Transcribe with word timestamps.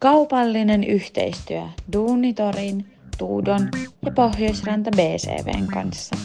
Kaupallinen 0.00 0.84
yhteistyö 0.84 1.62
Duunitorin, 1.92 2.92
Tuudon 3.18 3.68
ja 4.04 4.12
Pohjoisranta 4.12 4.90
BCVn 4.90 5.66
kanssa. 5.66 6.16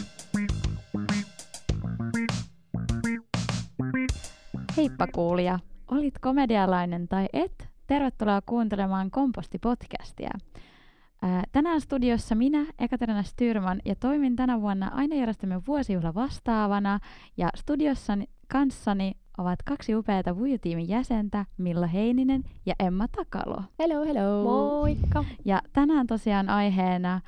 Heippa 4.76 5.06
kuulija! 5.06 5.58
Olit 5.90 6.18
komedialainen 6.20 7.08
tai 7.08 7.26
et? 7.32 7.68
Tervetuloa 7.86 8.40
kuuntelemaan 8.46 9.10
Komposti-podcastia. 9.10 10.38
tänään 11.52 11.80
studiossa 11.80 12.34
minä, 12.34 12.66
Ekaterina 12.78 13.22
Styrman, 13.22 13.80
ja 13.84 13.94
toimin 13.96 14.36
tänä 14.36 14.60
vuonna 14.60 14.90
aina 14.94 15.16
järjestämme 15.16 15.62
vuosijuhla 15.66 16.14
vastaavana. 16.14 16.98
Ja 17.36 17.48
studiossa 17.56 18.12
kanssani 18.48 19.14
ovat 19.38 19.62
kaksi 19.62 19.94
upeata 19.94 20.36
Vuju-tiimin 20.36 20.88
jäsentä, 20.88 21.46
Milla 21.58 21.86
Heininen 21.86 22.44
ja 22.66 22.74
Emma 22.78 23.08
Takalo. 23.08 23.62
Hello, 23.78 24.04
hello! 24.04 24.44
Moikka! 24.44 25.24
Ja 25.44 25.62
tänään 25.72 26.06
tosiaan 26.06 26.48
aiheena 26.48 27.20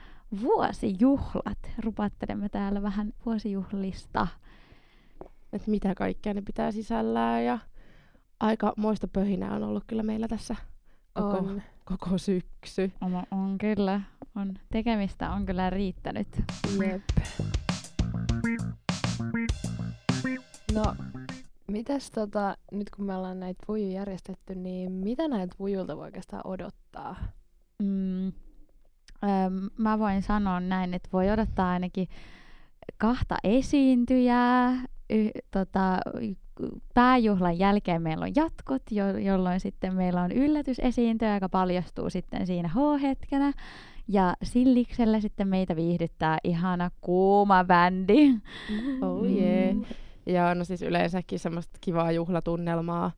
vuosijuhlat. 0.42 1.58
Rupattelemme 1.78 2.48
täällä 2.48 2.82
vähän 2.82 3.12
vuosijuhlista. 3.26 4.26
Et 5.52 5.66
mitä 5.66 5.94
kaikkea 5.94 6.34
ne 6.34 6.42
pitää 6.42 6.72
sisällään 6.72 7.44
ja 7.44 7.58
aika 8.40 8.72
moista 8.76 9.08
pöhinää 9.08 9.54
on 9.54 9.62
ollut 9.62 9.84
kyllä 9.86 10.02
meillä 10.02 10.28
tässä 10.28 10.56
koko, 11.12 11.36
on. 11.36 11.62
koko 11.84 12.18
syksy. 12.18 12.92
On, 13.00 13.22
on 13.30 13.58
kyllä. 13.58 14.00
On. 14.34 14.54
Tekemistä 14.72 15.30
on 15.30 15.46
kyllä 15.46 15.70
riittänyt. 15.70 16.28
Jep. 16.86 17.02
No, 20.78 20.94
mitäs 21.68 22.10
tota, 22.10 22.56
nyt 22.72 22.90
kun 22.90 23.04
me 23.04 23.16
ollaan 23.16 23.40
näitä 23.40 23.64
vujuja 23.68 23.92
järjestetty, 23.92 24.54
niin 24.54 24.92
mitä 24.92 25.28
näitä 25.28 25.54
vujulta 25.58 25.96
voi 25.96 26.04
oikeastaan 26.04 26.46
odottaa? 26.46 27.16
Mm, 27.82 28.26
öö, 28.26 28.32
mä 29.78 29.98
voin 29.98 30.22
sanoa 30.22 30.60
näin, 30.60 30.94
että 30.94 31.08
voi 31.12 31.30
odottaa 31.30 31.70
ainakin 31.70 32.08
kahta 32.98 33.36
esiintyjää. 33.44 34.84
Y, 35.10 35.28
tota, 35.50 36.00
pääjuhlan 36.94 37.58
jälkeen 37.58 38.02
meillä 38.02 38.24
on 38.24 38.32
jatkot, 38.36 38.82
jo, 38.90 39.18
jolloin 39.18 39.60
sitten 39.60 39.94
meillä 39.94 40.22
on 40.22 40.32
yllätysesiintyjä, 40.32 41.34
joka 41.34 41.48
paljastuu 41.48 42.10
sitten 42.10 42.46
siinä 42.46 42.68
H-hetkenä. 42.68 43.52
Ja 44.08 44.34
Silliksellä 44.42 45.20
sitten 45.20 45.48
meitä 45.48 45.76
viihdyttää 45.76 46.38
ihana 46.44 46.90
kuuma 47.00 47.64
bändi. 47.64 48.34
Oh 49.02 49.26
yeah. 49.26 49.74
Mm. 49.74 49.84
Ja 50.28 50.54
no 50.54 50.64
siis 50.64 50.82
yleensäkin 50.82 51.38
semmoista 51.38 51.78
kivaa 51.80 52.12
juhlatunnelmaa. 52.12 53.12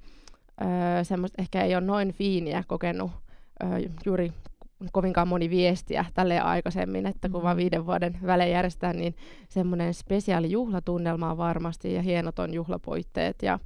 Öö, 0.63 1.05
semmoista 1.05 1.43
ehkä 1.43 1.65
ei 1.65 1.75
ole 1.75 1.85
noin 1.85 2.13
fiiniä 2.13 2.65
kokenut 2.67 3.11
öö, 3.63 3.69
juuri 4.07 4.33
kovinkaan 4.93 5.29
moni 5.29 5.51
viestiä 5.51 6.05
tälle 6.15 6.41
aikaisemmin, 6.41 7.07
että 7.07 7.29
kun 7.29 7.41
mm. 7.41 7.45
vaan 7.45 7.57
viiden 7.57 7.87
vuoden 7.87 8.19
välein 8.27 8.53
järjestetään, 8.53 8.97
niin 8.97 9.15
semmoinen 9.49 9.95
spesiaali 9.95 10.51
juhlatunnelma 10.51 11.31
on 11.31 11.37
varmasti 11.37 11.95
ja 11.95 12.03
hienot 12.03 12.39
on 12.39 12.55
juhlapoitteet 12.55 13.43
ja 13.43 13.59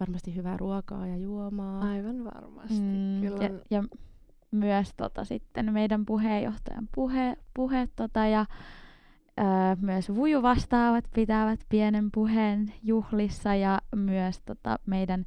varmasti 0.00 0.36
hyvää 0.36 0.56
ruokaa 0.56 1.06
ja 1.06 1.16
juomaa. 1.16 1.90
Aivan 1.90 2.24
varmasti. 2.24 2.80
Mm, 2.80 3.20
Kyllä. 3.20 3.44
Ja, 3.44 3.50
ja 3.70 3.84
myös 4.50 4.92
tota, 4.96 5.24
sitten 5.24 5.72
meidän 5.72 6.06
puheenjohtajan 6.06 6.88
puhe, 6.94 7.36
puhe 7.54 7.88
tota, 7.96 8.26
ja 8.26 8.46
Öö, 9.40 9.46
myös 9.80 10.14
Vuju 10.14 10.42
vastaavat 10.42 11.04
pitävät 11.14 11.60
pienen 11.68 12.10
puheen 12.14 12.74
juhlissa 12.82 13.54
ja 13.54 13.78
myös 13.96 14.40
tota, 14.40 14.78
meidän 14.86 15.24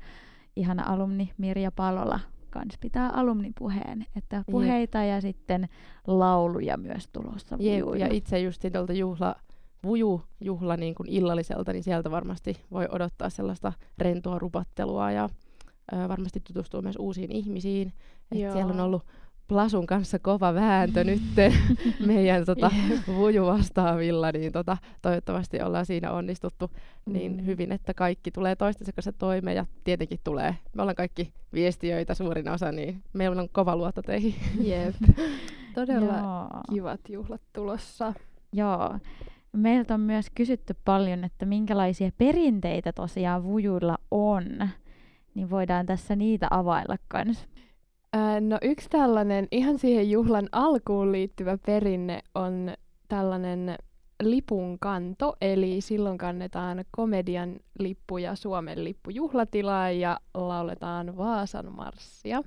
ihana 0.56 0.84
alumni 0.84 1.32
Mirja 1.38 1.72
Palola 1.72 2.20
kans 2.50 2.78
pitää 2.82 3.10
alumnipuheen. 3.10 4.06
Että 4.16 4.44
puheita 4.52 4.98
Jep. 4.98 5.10
ja 5.10 5.22
sitten 5.22 5.70
lauluja 6.08 6.78
myös 6.78 7.08
tulossa 7.08 7.58
Jep, 7.60 7.86
ja 7.98 8.08
itse 8.12 8.40
just 8.40 8.66
tuolta 8.74 8.94
juhla, 8.94 9.36
vuju 9.84 10.22
juhla 10.42 10.78
niin 10.78 10.96
kuin 10.96 11.10
illalliselta, 11.10 11.74
niin 11.74 11.84
sieltä 11.84 12.12
varmasti 12.12 12.62
voi 12.72 12.88
odottaa 12.92 13.30
sellaista 13.30 13.74
rentoa 13.98 14.40
rupattelua 14.40 15.12
ja 15.12 15.30
ö, 15.94 16.08
varmasti 16.08 16.40
tutustua 16.40 16.82
myös 16.82 16.96
uusiin 17.00 17.32
ihmisiin. 17.32 17.94
Et 18.32 18.38
siellä 18.38 18.74
on 18.74 18.80
ollut 18.80 19.06
Plasun 19.50 19.88
kanssa 19.88 20.20
kova 20.20 20.54
vääntö 20.54 21.04
nyt 21.04 21.22
meidän 22.06 22.46
tota, 22.46 22.72
vuju 23.08 23.46
vastaavilla, 23.46 24.32
niin 24.32 24.52
tota, 24.52 24.78
toivottavasti 25.02 25.62
ollaan 25.62 25.86
siinä 25.86 26.12
onnistuttu 26.12 26.72
niin 27.06 27.38
mm. 27.38 27.46
hyvin, 27.46 27.72
että 27.72 27.94
kaikki 27.94 28.32
tulee 28.32 28.56
toistensa 28.56 28.92
kanssa 28.92 29.12
toimeen 29.12 29.58
ja 29.58 29.66
tietenkin 29.84 30.20
tulee. 30.24 30.56
Me 30.74 30.82
ollaan 30.82 30.96
kaikki 30.96 31.34
viestiöitä 31.54 32.14
suurin 32.14 32.50
osa, 32.50 32.72
niin 32.72 33.04
meillä 33.14 33.42
on 33.42 33.50
kova 33.52 33.76
luotto 33.76 34.02
teihin. 34.02 34.36
Jep. 34.62 34.96
Todella 35.76 36.50
kivat 36.74 37.02
juhlat 37.10 37.42
tulossa. 37.54 38.14
Joo. 38.54 39.00
Meiltä 39.54 39.94
on 39.94 40.00
myös 40.00 40.30
kysytty 40.36 40.76
paljon, 40.86 41.24
että 41.24 41.46
minkälaisia 41.46 42.12
perinteitä 42.18 42.94
tosiaan 42.94 43.44
vujuilla 43.44 43.98
on. 44.12 44.70
Niin 45.36 45.50
voidaan 45.50 45.86
tässä 45.86 46.16
niitä 46.16 46.48
availla 46.52 46.98
kanssa. 47.08 47.48
No 48.42 48.58
yksi 48.62 48.90
tällainen 48.90 49.48
ihan 49.52 49.80
siihen 49.80 50.12
juhlan 50.12 50.50
alkuun 50.52 51.12
liittyvä 51.12 51.58
perinne 51.66 52.20
on 52.36 52.74
tällainen 53.08 53.76
lipun 54.24 54.80
kanto, 54.80 55.36
eli 55.42 55.82
silloin 55.82 56.18
kannetaan 56.18 56.86
komedian 56.92 57.56
lippu 57.80 58.18
ja 58.18 58.36
Suomen 58.36 58.84
lippu 58.84 59.10
juhlatilaan 59.10 60.00
ja 60.00 60.20
lauletaan 60.34 61.18
Vaasan 61.18 61.74
marssia. 61.76 62.44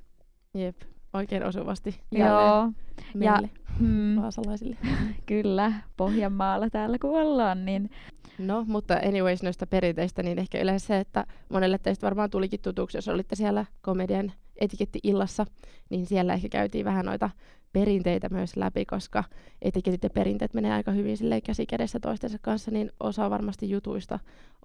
Jep, 0.55 0.77
oikein 1.13 1.45
osuvasti 1.45 2.01
Joo. 2.13 2.73
meille 3.15 3.51
ja, 3.53 3.61
mm, 3.81 4.17
vaasalaisille. 4.17 4.77
Kyllä, 5.27 5.73
Pohjanmaalla 5.97 6.71
täällä 6.71 6.99
kun 6.99 7.21
ollaan, 7.21 7.65
niin 7.65 7.91
No, 8.39 8.65
mutta 8.69 8.95
anyways 8.95 9.43
noista 9.43 9.67
perinteistä, 9.67 10.23
niin 10.23 10.39
ehkä 10.39 10.61
yleensä 10.61 10.87
se, 10.87 10.99
että 10.99 11.27
monelle 11.49 11.79
teistä 11.79 12.05
varmaan 12.05 12.31
tulikin 12.31 12.61
tutuksi, 12.61 12.99
jos 12.99 13.09
olitte 13.09 13.37
siellä 13.37 13.67
komedian 13.83 14.33
etiketti-illassa, 14.63 15.47
niin 15.91 16.07
siellä 16.07 16.35
ehkä 16.35 16.49
käytiin 16.49 16.85
vähän 16.85 17.07
noita 17.07 17.31
perinteitä 17.73 18.29
myös 18.29 18.57
läpi, 18.57 18.85
koska 18.85 19.25
etiketit 19.63 20.03
ja 20.03 20.11
perinteet 20.11 20.55
menee 20.55 20.73
aika 20.73 20.91
hyvin 20.91 21.17
käsi 21.45 21.67
kädessä 21.67 22.01
toistensa 22.01 22.39
kanssa, 22.41 22.71
niin 22.71 22.93
osa 23.01 23.31
varmasti 23.31 23.71
jutuista 23.71 24.19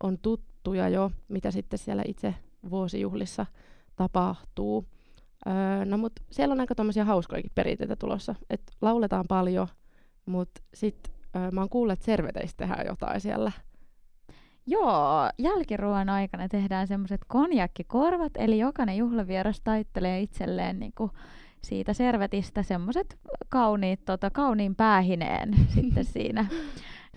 on 0.03 0.17
tuttuja 0.17 0.89
jo, 0.89 1.11
mitä 1.27 1.51
sitten 1.51 1.79
siellä 1.79 2.03
itse 2.07 2.35
vuosijuhlissa 2.69 3.45
tapahtuu. 3.95 4.85
Öö, 5.47 5.85
no 5.85 5.97
mut 5.97 6.13
siellä 6.31 6.53
on 6.53 6.59
aika 6.59 6.75
tommosia 6.75 7.05
hauskojakin 7.05 7.51
perinteitä 7.55 7.95
tulossa, 7.95 8.35
että 8.49 8.73
lauletaan 8.81 9.25
paljon, 9.27 9.67
mutta 10.25 10.61
sitten 10.73 11.13
öö, 11.35 11.51
mä 11.51 11.61
oon 11.61 11.69
kuullut, 11.69 11.93
että 11.93 12.05
serveteistä 12.05 12.57
tehdään 12.57 12.85
jotain 12.87 13.21
siellä 13.21 13.51
Joo, 14.69 15.29
jälkiruoan 15.37 16.09
aikana 16.09 16.47
tehdään 16.47 16.87
semmoiset 16.87 17.21
konjakkikorvat, 17.27 18.31
eli 18.35 18.59
jokainen 18.59 18.97
juhlavieras 18.97 19.61
taittelee 19.61 20.21
itselleen 20.21 20.79
niinku 20.79 21.11
siitä 21.61 21.93
servetistä 21.93 22.63
semmoiset 22.63 23.19
kauniit, 23.49 24.05
tota, 24.05 24.29
kauniin 24.29 24.75
päähineen 24.75 25.53
sitten 25.75 26.05
siinä. 26.05 26.45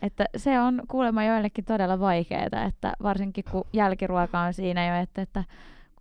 Että 0.03 0.25
se 0.37 0.61
on 0.61 0.83
kuulemma 0.89 1.25
joillekin 1.25 1.65
todella 1.65 2.01
vaikeaa, 2.01 2.65
että 2.69 2.93
varsinkin 3.03 3.45
kun 3.51 3.65
jälkiruoka 3.73 4.41
on 4.41 4.55
siinä 4.55 4.87
jo, 4.87 5.03
että, 5.03 5.23
että 5.23 5.45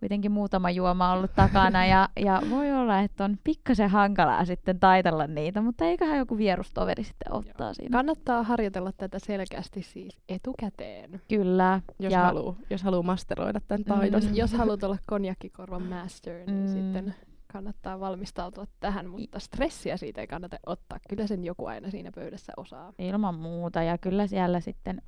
kuitenkin 0.00 0.32
muutama 0.32 0.70
juoma 0.70 1.12
ollut 1.12 1.34
takana 1.34 1.86
ja, 1.86 2.08
ja 2.20 2.42
voi 2.50 2.72
olla, 2.72 3.00
että 3.00 3.24
on 3.24 3.38
pikkasen 3.44 3.90
hankalaa 3.90 4.44
sitten 4.44 4.80
taitella 4.80 5.26
niitä, 5.26 5.60
mutta 5.60 5.84
eiköhän 5.84 6.18
joku 6.18 6.38
vierustoveri 6.38 7.04
sitten 7.04 7.32
ottaa 7.32 7.66
Joo. 7.66 7.74
siinä. 7.74 7.92
Kannattaa 7.92 8.42
harjoitella 8.42 8.92
tätä 8.92 9.18
selkeästi 9.18 9.82
siis 9.82 10.18
etukäteen. 10.28 11.20
Kyllä. 11.28 11.80
Jos 11.98 12.12
ja... 12.12 12.20
haluaa 12.20 12.56
jos 12.70 12.82
haluu 12.82 13.02
masteroida 13.02 13.60
tämän 13.68 13.84
taidon. 13.84 14.22
Mm. 14.22 14.34
jos 14.34 14.52
haluat 14.52 14.82
olla 14.82 14.98
konjakkikorvan 15.06 15.82
master, 15.82 16.46
niin 16.46 16.68
mm. 16.68 16.72
sitten 16.72 17.14
kannattaa 17.52 18.00
valmistautua 18.00 18.64
tähän, 18.80 19.10
mutta 19.10 19.38
stressiä 19.38 19.96
siitä 19.96 20.20
ei 20.20 20.26
kannata 20.26 20.56
ottaa. 20.66 20.98
Kyllä 21.08 21.26
sen 21.26 21.44
joku 21.44 21.66
aina 21.66 21.90
siinä 21.90 22.10
pöydässä 22.14 22.52
osaa. 22.56 22.92
Ilman 22.98 23.34
muuta, 23.34 23.82
ja 23.82 23.98
kyllä 23.98 24.26
siellä 24.26 24.60
sitten 24.60 25.02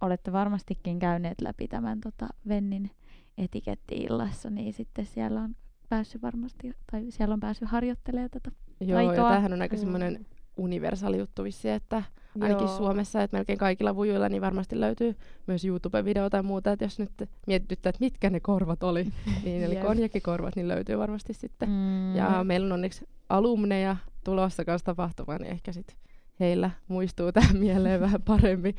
olette 0.00 0.32
varmastikin 0.32 0.98
käyneet 0.98 1.40
läpi 1.40 1.68
tämän 1.68 2.00
tota, 2.00 2.28
Vennin 2.48 2.90
etiketti-illassa, 3.38 4.50
niin 4.50 4.72
sitten 4.72 5.06
siellä 5.06 5.40
on 5.40 5.56
päässyt 5.88 6.22
varmasti, 6.22 6.72
tai 6.92 7.06
siellä 7.08 7.32
on 7.32 7.40
päässyt 7.40 7.68
harjoittelemaan 7.68 8.30
tätä 8.30 8.50
Joo, 8.80 8.96
taitoa. 8.96 9.14
ja 9.14 9.30
tämähän 9.30 9.52
on 9.52 9.62
aika 9.62 9.76
mm. 9.76 9.80
semmoinen 9.80 10.26
universaali 10.56 11.18
juttu 11.18 11.44
vissi, 11.44 11.68
että 11.68 12.02
ainakin 12.40 12.66
Joo. 12.66 12.76
Suomessa, 12.76 13.22
että 13.22 13.36
melkein 13.36 13.58
kaikilla 13.58 13.96
vujuilla 13.96 14.28
niin 14.28 14.42
varmasti 14.42 14.80
löytyy 14.80 15.16
myös 15.46 15.64
YouTube-video 15.64 16.30
tai 16.30 16.42
muuta, 16.42 16.72
että 16.72 16.84
jos 16.84 16.98
nyt 16.98 17.10
mietityttää, 17.46 17.90
että 17.90 18.04
mitkä 18.04 18.30
ne 18.30 18.40
korvat 18.40 18.82
oli, 18.82 19.06
niin 19.44 19.64
eli 19.64 19.76
konjakkikorvat, 19.76 20.56
niin 20.56 20.68
löytyy 20.68 20.98
varmasti 20.98 21.32
sitten. 21.32 21.68
Mm. 21.68 22.16
Ja 22.16 22.44
meillä 22.44 22.66
on 22.66 22.72
onneksi 22.72 23.08
alumneja 23.28 23.96
tulossa 24.24 24.64
kanssa 24.64 24.84
tapahtumaan, 24.84 25.40
niin 25.40 25.52
ehkä 25.52 25.72
sitten 25.72 25.96
heillä 26.40 26.70
muistuu 26.88 27.32
tähän 27.32 27.56
mieleen 27.66 28.00
vähän 28.00 28.22
paremmin 28.22 28.74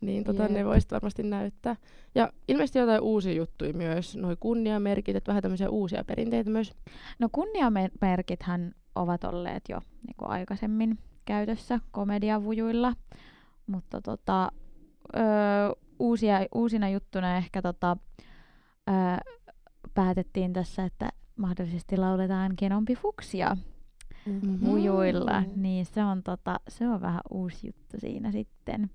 niin 0.00 0.24
tota, 0.24 0.48
ne 0.48 0.64
voisit 0.64 0.92
varmasti 0.92 1.22
näyttää. 1.22 1.76
Ja 2.14 2.32
ilmeisesti 2.48 2.78
jotain 2.78 3.00
uusia 3.00 3.32
juttuja 3.32 3.72
myös, 3.74 4.16
noi 4.16 4.36
kunniamerkit, 4.40 5.16
että 5.16 5.28
vähän 5.28 5.42
tämmöisiä 5.42 5.70
uusia 5.70 6.04
perinteitä 6.04 6.50
myös. 6.50 6.72
No 7.18 7.28
kunniamerkithän 7.32 8.72
ovat 8.94 9.24
olleet 9.24 9.64
jo 9.68 9.78
niin 10.06 10.16
kuin 10.16 10.30
aikaisemmin 10.30 10.98
käytössä 11.24 11.80
komediavujuilla, 11.90 12.92
mutta 13.66 14.00
tota, 14.00 14.52
öö, 15.16 15.22
uusia, 15.98 16.38
uusina 16.54 16.88
juttuna 16.88 17.36
ehkä 17.36 17.62
tota, 17.62 17.96
öö, 18.88 18.94
päätettiin 19.94 20.52
tässä, 20.52 20.84
että 20.84 21.08
mahdollisesti 21.36 21.96
lauletaan 21.96 22.52
Genompi 22.58 22.94
Fuksia 22.94 23.56
Mhm. 24.26 24.66
vujuilla, 24.66 25.40
Mm. 25.40 25.62
niin 25.62 25.86
se 25.86 26.04
on, 26.04 26.22
tota, 26.22 26.60
se 26.68 26.88
on 26.88 27.00
vähän 27.00 27.20
uusi 27.30 27.66
juttu 27.66 27.96
siinä 28.00 28.32
sitten. 28.32 28.90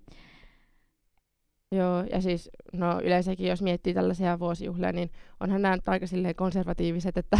Joo, 1.71 2.03
ja 2.11 2.21
siis 2.21 2.49
no 2.73 2.99
yleensäkin 3.03 3.47
jos 3.47 3.61
miettii 3.61 3.93
tällaisia 3.93 4.39
vuosijuhlia, 4.39 4.91
niin 4.91 5.11
onhan 5.39 5.61
nämä 5.61 5.75
nyt 5.75 5.89
aika 5.89 6.07
silleen 6.07 6.35
konservatiiviset, 6.35 7.17
että 7.17 7.37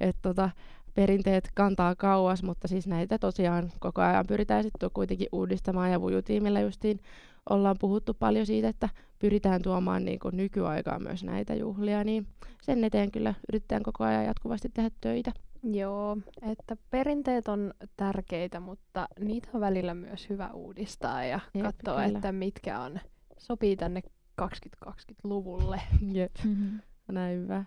et, 0.00 0.16
tota, 0.22 0.50
perinteet 0.94 1.50
kantaa 1.54 1.94
kauas, 1.94 2.42
mutta 2.42 2.68
siis 2.68 2.86
näitä 2.86 3.18
tosiaan 3.18 3.72
koko 3.80 4.02
ajan 4.02 4.26
pyritään 4.26 4.62
sitten 4.62 4.90
kuitenkin 4.94 5.28
uudistamaan 5.32 5.92
ja 5.92 6.00
vujutiimillä 6.00 6.60
justiin 6.60 7.00
ollaan 7.50 7.76
puhuttu 7.80 8.14
paljon 8.14 8.46
siitä, 8.46 8.68
että 8.68 8.88
pyritään 9.18 9.62
tuomaan 9.62 10.04
niin 10.04 10.18
kuin 10.18 10.36
nykyaikaan 10.36 11.02
myös 11.02 11.24
näitä 11.24 11.54
juhlia, 11.54 12.04
niin 12.04 12.26
sen 12.62 12.84
eteen 12.84 13.10
kyllä 13.10 13.34
yritetään 13.48 13.82
koko 13.82 14.04
ajan 14.04 14.24
jatkuvasti 14.24 14.68
tehdä 14.74 14.90
töitä. 15.00 15.32
Joo, 15.62 16.16
että 16.50 16.76
perinteet 16.90 17.48
on 17.48 17.74
tärkeitä, 17.96 18.60
mutta 18.60 19.08
niitä 19.20 19.48
on 19.54 19.60
välillä 19.60 19.94
myös 19.94 20.28
hyvä 20.28 20.50
uudistaa 20.54 21.24
ja 21.24 21.40
Jep, 21.54 21.64
katsoa, 21.64 21.94
kyllä. 21.94 22.18
että 22.18 22.32
mitkä 22.32 22.80
on 22.80 23.00
sopii 23.42 23.76
tänne 23.76 24.02
2020-luvulle. 24.42 25.80
Jep, 26.12 26.32
Mm-hmm. 26.44 26.80
näin 27.12 27.38
hyvä. 27.38 27.64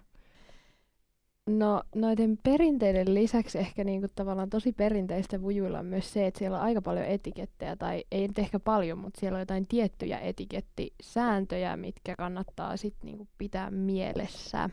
No 1.50 1.84
noiden 1.96 2.38
perinteiden 2.44 3.14
lisäksi 3.14 3.58
ehkä 3.58 3.84
niinku 3.84 4.08
tavallaan 4.16 4.50
tosi 4.50 4.74
perinteistä 4.74 5.42
vujuilla 5.42 5.80
on 5.80 5.86
myös 5.86 6.14
se, 6.14 6.28
että 6.28 6.38
siellä 6.38 6.58
on 6.58 6.64
aika 6.64 6.82
paljon 6.82 7.06
etikettejä, 7.06 7.76
tai 7.76 8.04
ei 8.12 8.28
nyt 8.28 8.40
ehkä 8.40 8.60
paljon, 8.60 8.98
mutta 8.98 9.20
siellä 9.20 9.36
on 9.36 9.42
jotain 9.42 9.68
tiettyjä 9.68 10.20
etikettisääntöjä, 10.20 11.78
mitkä 11.78 12.16
kannattaa 12.16 12.78
sitten 12.78 13.06
niinku 13.06 13.28
pitää 13.38 13.72
mielessä. 13.72 14.70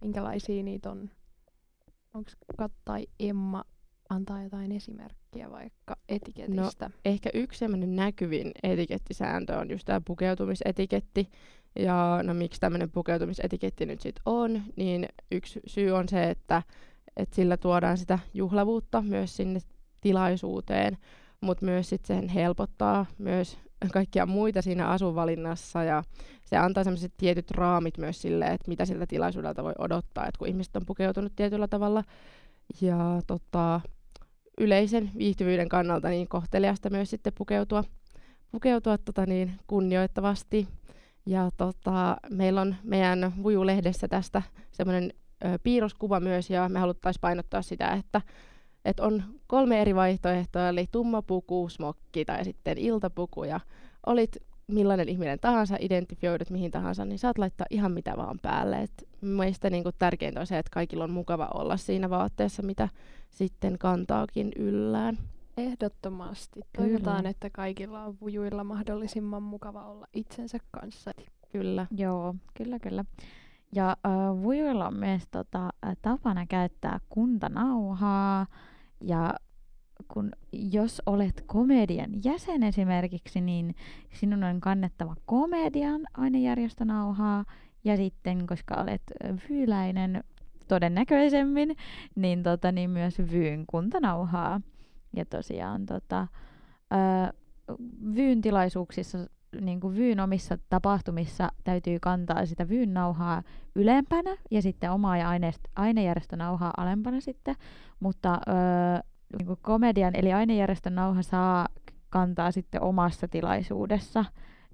Minkälaisia 0.00 0.62
niitä 0.62 0.90
on? 0.90 1.10
Onko 2.14 2.30
Kat 2.56 2.72
tai 2.84 3.06
Emma 3.20 3.64
antaa 4.14 4.42
jotain 4.42 4.72
esimerkkiä 4.72 5.50
vaikka 5.50 5.96
etiketistä? 6.08 6.90
ehkä 7.04 7.30
yksi 7.34 7.58
semmoinen 7.58 7.96
näkyvin 7.96 8.52
etikettisääntö 8.62 9.58
on 9.58 9.70
just 9.70 9.84
tämä 9.84 10.00
pukeutumisetiketti. 10.04 11.28
Ja 11.78 12.20
no 12.22 12.34
miksi 12.34 12.60
tämmöinen 12.60 12.90
pukeutumisetiketti 12.90 13.86
nyt 13.86 14.00
sitten 14.00 14.22
on, 14.26 14.62
niin 14.76 15.08
yksi 15.30 15.60
syy 15.66 15.90
on 15.90 16.08
se, 16.08 16.30
että, 16.30 16.62
että 17.16 17.36
sillä 17.36 17.56
tuodaan 17.56 17.98
sitä 17.98 18.18
juhlavuutta 18.34 19.02
myös 19.02 19.36
sinne 19.36 19.60
tilaisuuteen, 20.00 20.98
mutta 21.40 21.64
myös 21.64 21.88
sit 21.88 22.04
sen 22.04 22.28
helpottaa 22.28 23.06
myös 23.18 23.58
kaikkia 23.92 24.26
muita 24.26 24.62
siinä 24.62 24.88
asuvalinnassa 24.88 25.84
ja 25.84 26.02
se 26.44 26.56
antaa 26.56 26.84
semmoiset 26.84 27.12
tietyt 27.16 27.50
raamit 27.50 27.98
myös 27.98 28.22
sille, 28.22 28.44
että 28.44 28.68
mitä 28.68 28.84
siltä 28.84 29.06
tilaisuudelta 29.06 29.64
voi 29.64 29.74
odottaa, 29.78 30.26
että 30.26 30.38
kun 30.38 30.48
ihmiset 30.48 30.76
on 30.76 30.86
pukeutunut 30.86 31.32
tietyllä 31.36 31.68
tavalla 31.68 32.04
ja 32.80 33.22
tota, 33.26 33.80
yleisen 34.58 35.10
viihtyvyyden 35.18 35.68
kannalta 35.68 36.08
niin 36.08 36.28
kohteliasta 36.28 36.90
myös 36.90 37.10
sitten 37.10 37.32
pukeutua, 37.38 37.84
pukeutua 38.52 38.98
tota 38.98 39.26
niin, 39.26 39.52
kunnioittavasti. 39.66 40.68
Ja 41.26 41.50
tota, 41.56 42.16
meillä 42.30 42.60
on 42.60 42.76
meidän 42.82 43.32
Vuju-lehdessä 43.42 44.08
tästä 44.08 44.42
semmoinen 44.72 45.12
piirroskuva 45.62 46.20
myös, 46.20 46.50
ja 46.50 46.68
me 46.68 46.78
haluttaisiin 46.78 47.20
painottaa 47.20 47.62
sitä, 47.62 47.90
että, 47.90 48.20
että 48.84 49.02
on 49.02 49.22
kolme 49.46 49.80
eri 49.80 49.94
vaihtoehtoa, 49.94 50.68
eli 50.68 50.86
tumma 50.92 51.22
puku, 51.22 51.68
smokki 51.68 52.24
tai 52.24 52.44
sitten 52.44 52.78
iltapuku, 52.78 53.44
ja 53.44 53.60
olit 54.06 54.36
millainen 54.66 55.08
ihminen 55.08 55.38
tahansa, 55.40 55.76
identifioidut 55.80 56.50
mihin 56.50 56.70
tahansa, 56.70 57.04
niin 57.04 57.18
saat 57.18 57.38
laittaa 57.38 57.66
ihan 57.70 57.92
mitä 57.92 58.16
vaan 58.16 58.38
päälle. 58.42 58.82
Et 58.82 59.08
meistä 59.20 59.70
niin 59.70 59.82
kuin 59.82 59.94
tärkeintä 59.98 60.40
on 60.40 60.46
se, 60.46 60.58
että 60.58 60.70
kaikilla 60.70 61.04
on 61.04 61.10
mukava 61.10 61.48
olla 61.54 61.76
siinä 61.76 62.10
vaatteessa, 62.10 62.62
mitä 62.62 62.88
sitten 63.30 63.78
kantaakin 63.78 64.52
yllään. 64.56 65.18
Ehdottomasti. 65.56 66.60
Kyllä. 66.60 66.88
Toivotaan, 66.88 67.26
että 67.26 67.50
kaikilla 67.50 68.04
on 68.04 68.16
vujuilla 68.20 68.64
mahdollisimman 68.64 69.42
mukava 69.42 69.86
olla 69.86 70.06
itsensä 70.12 70.58
kanssa. 70.70 71.10
Kyllä. 71.52 71.86
Joo, 71.96 72.34
kyllä 72.54 72.78
kyllä. 72.78 73.04
Ja 73.74 73.90
äh, 74.06 74.42
vujuilla 74.42 74.86
on 74.86 74.94
myös 74.94 75.22
tota, 75.30 75.70
tapana 76.02 76.46
käyttää 76.46 77.00
kuntanauhaa 77.08 78.46
ja 79.00 79.34
kun 80.12 80.32
jos 80.52 81.02
olet 81.06 81.44
komedian 81.46 82.10
jäsen 82.24 82.62
esimerkiksi, 82.62 83.40
niin 83.40 83.74
sinun 84.12 84.44
on 84.44 84.60
kannettava 84.60 85.14
komedian 85.26 86.00
ainejärjestönauhaa 86.14 87.44
ja 87.84 87.96
sitten, 87.96 88.46
koska 88.46 88.74
olet 88.74 89.02
vyyläinen 89.48 90.24
todennäköisemmin, 90.68 91.76
niin, 92.14 92.42
tota, 92.42 92.72
niin 92.72 92.90
myös 92.90 93.18
vyyn 93.18 93.64
kuntanauhaa. 93.66 94.60
Ja 95.16 95.24
tosiaan 95.24 95.86
tota, 95.86 96.26
ö, 96.92 97.32
vyyn 98.14 98.40
tilaisuuksissa, 98.40 99.18
niin 99.60 99.80
kuin 99.80 99.96
vyyn 99.96 100.20
omissa 100.20 100.58
tapahtumissa 100.68 101.52
täytyy 101.64 101.98
kantaa 102.00 102.46
sitä 102.46 102.68
vyyn 102.68 102.94
nauhaa 102.94 103.42
ylempänä 103.74 104.36
ja 104.50 104.62
sitten 104.62 104.90
omaa 104.90 105.16
ja 105.16 105.30
ainejärjestönauhaa 105.76 106.74
alempana 106.76 107.20
sitten, 107.20 107.54
mutta 108.00 108.34
ö, 108.34 109.11
niin 109.38 109.46
kuin 109.46 109.58
komedian 109.62 110.16
eli 110.16 110.32
ainejärjestön 110.32 110.94
nauha 110.94 111.22
saa 111.22 111.68
kantaa 112.10 112.50
sitten 112.50 112.82
omassa 112.82 113.28
tilaisuudessa, 113.28 114.24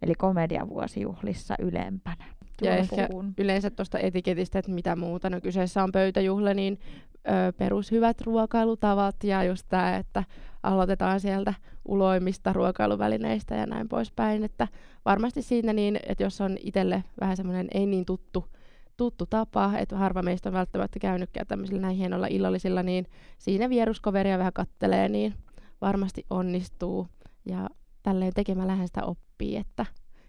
eli 0.02 0.14
komediavuosijuhlissa 0.14 1.54
ylempänä. 1.58 2.24
Ja 2.62 2.70
tuon 2.70 2.78
ehkä 2.78 3.08
puun. 3.10 3.34
yleensä 3.38 3.70
tuosta 3.70 3.98
etiketistä, 3.98 4.58
että 4.58 4.70
mitä 4.70 4.96
muuta. 4.96 5.30
No 5.30 5.40
kyseessä 5.40 5.82
on 5.82 5.92
pöytäjuhla, 5.92 6.54
niin 6.54 6.80
ö, 7.14 7.52
perushyvät 7.52 8.20
ruokailutavat 8.20 9.24
ja 9.24 9.44
just 9.44 9.66
tämä, 9.68 9.96
että 9.96 10.24
aloitetaan 10.62 11.20
sieltä 11.20 11.54
uloimmista 11.84 12.52
ruokailuvälineistä 12.52 13.54
ja 13.54 13.66
näin 13.66 13.88
poispäin. 13.88 14.44
Että 14.44 14.68
varmasti 15.04 15.42
siinä 15.42 15.72
niin, 15.72 15.98
että 16.08 16.22
jos 16.24 16.40
on 16.40 16.56
itselle 16.60 17.04
vähän 17.20 17.36
semmoinen 17.36 17.68
ei 17.74 17.86
niin 17.86 18.04
tuttu, 18.04 18.48
tuttu 18.98 19.26
tapa, 19.26 19.72
että 19.78 19.96
harva 19.96 20.22
meistä 20.22 20.48
on 20.48 20.52
välttämättä 20.52 20.98
käynytkään 20.98 21.46
tämmöisillä 21.46 21.80
näin 21.80 21.96
hienoilla 21.96 22.26
illallisilla, 22.26 22.82
niin 22.82 23.06
siinä 23.38 23.68
vieruskoveria 23.68 24.38
vähän 24.38 24.52
kattelee, 24.52 25.08
niin 25.08 25.34
varmasti 25.80 26.26
onnistuu. 26.30 27.06
Ja 27.44 27.68
tälleen 28.02 28.32
tekemällähän 28.34 28.86
sitä 28.88 29.04
oppii, 29.04 29.56
että, 29.56 29.86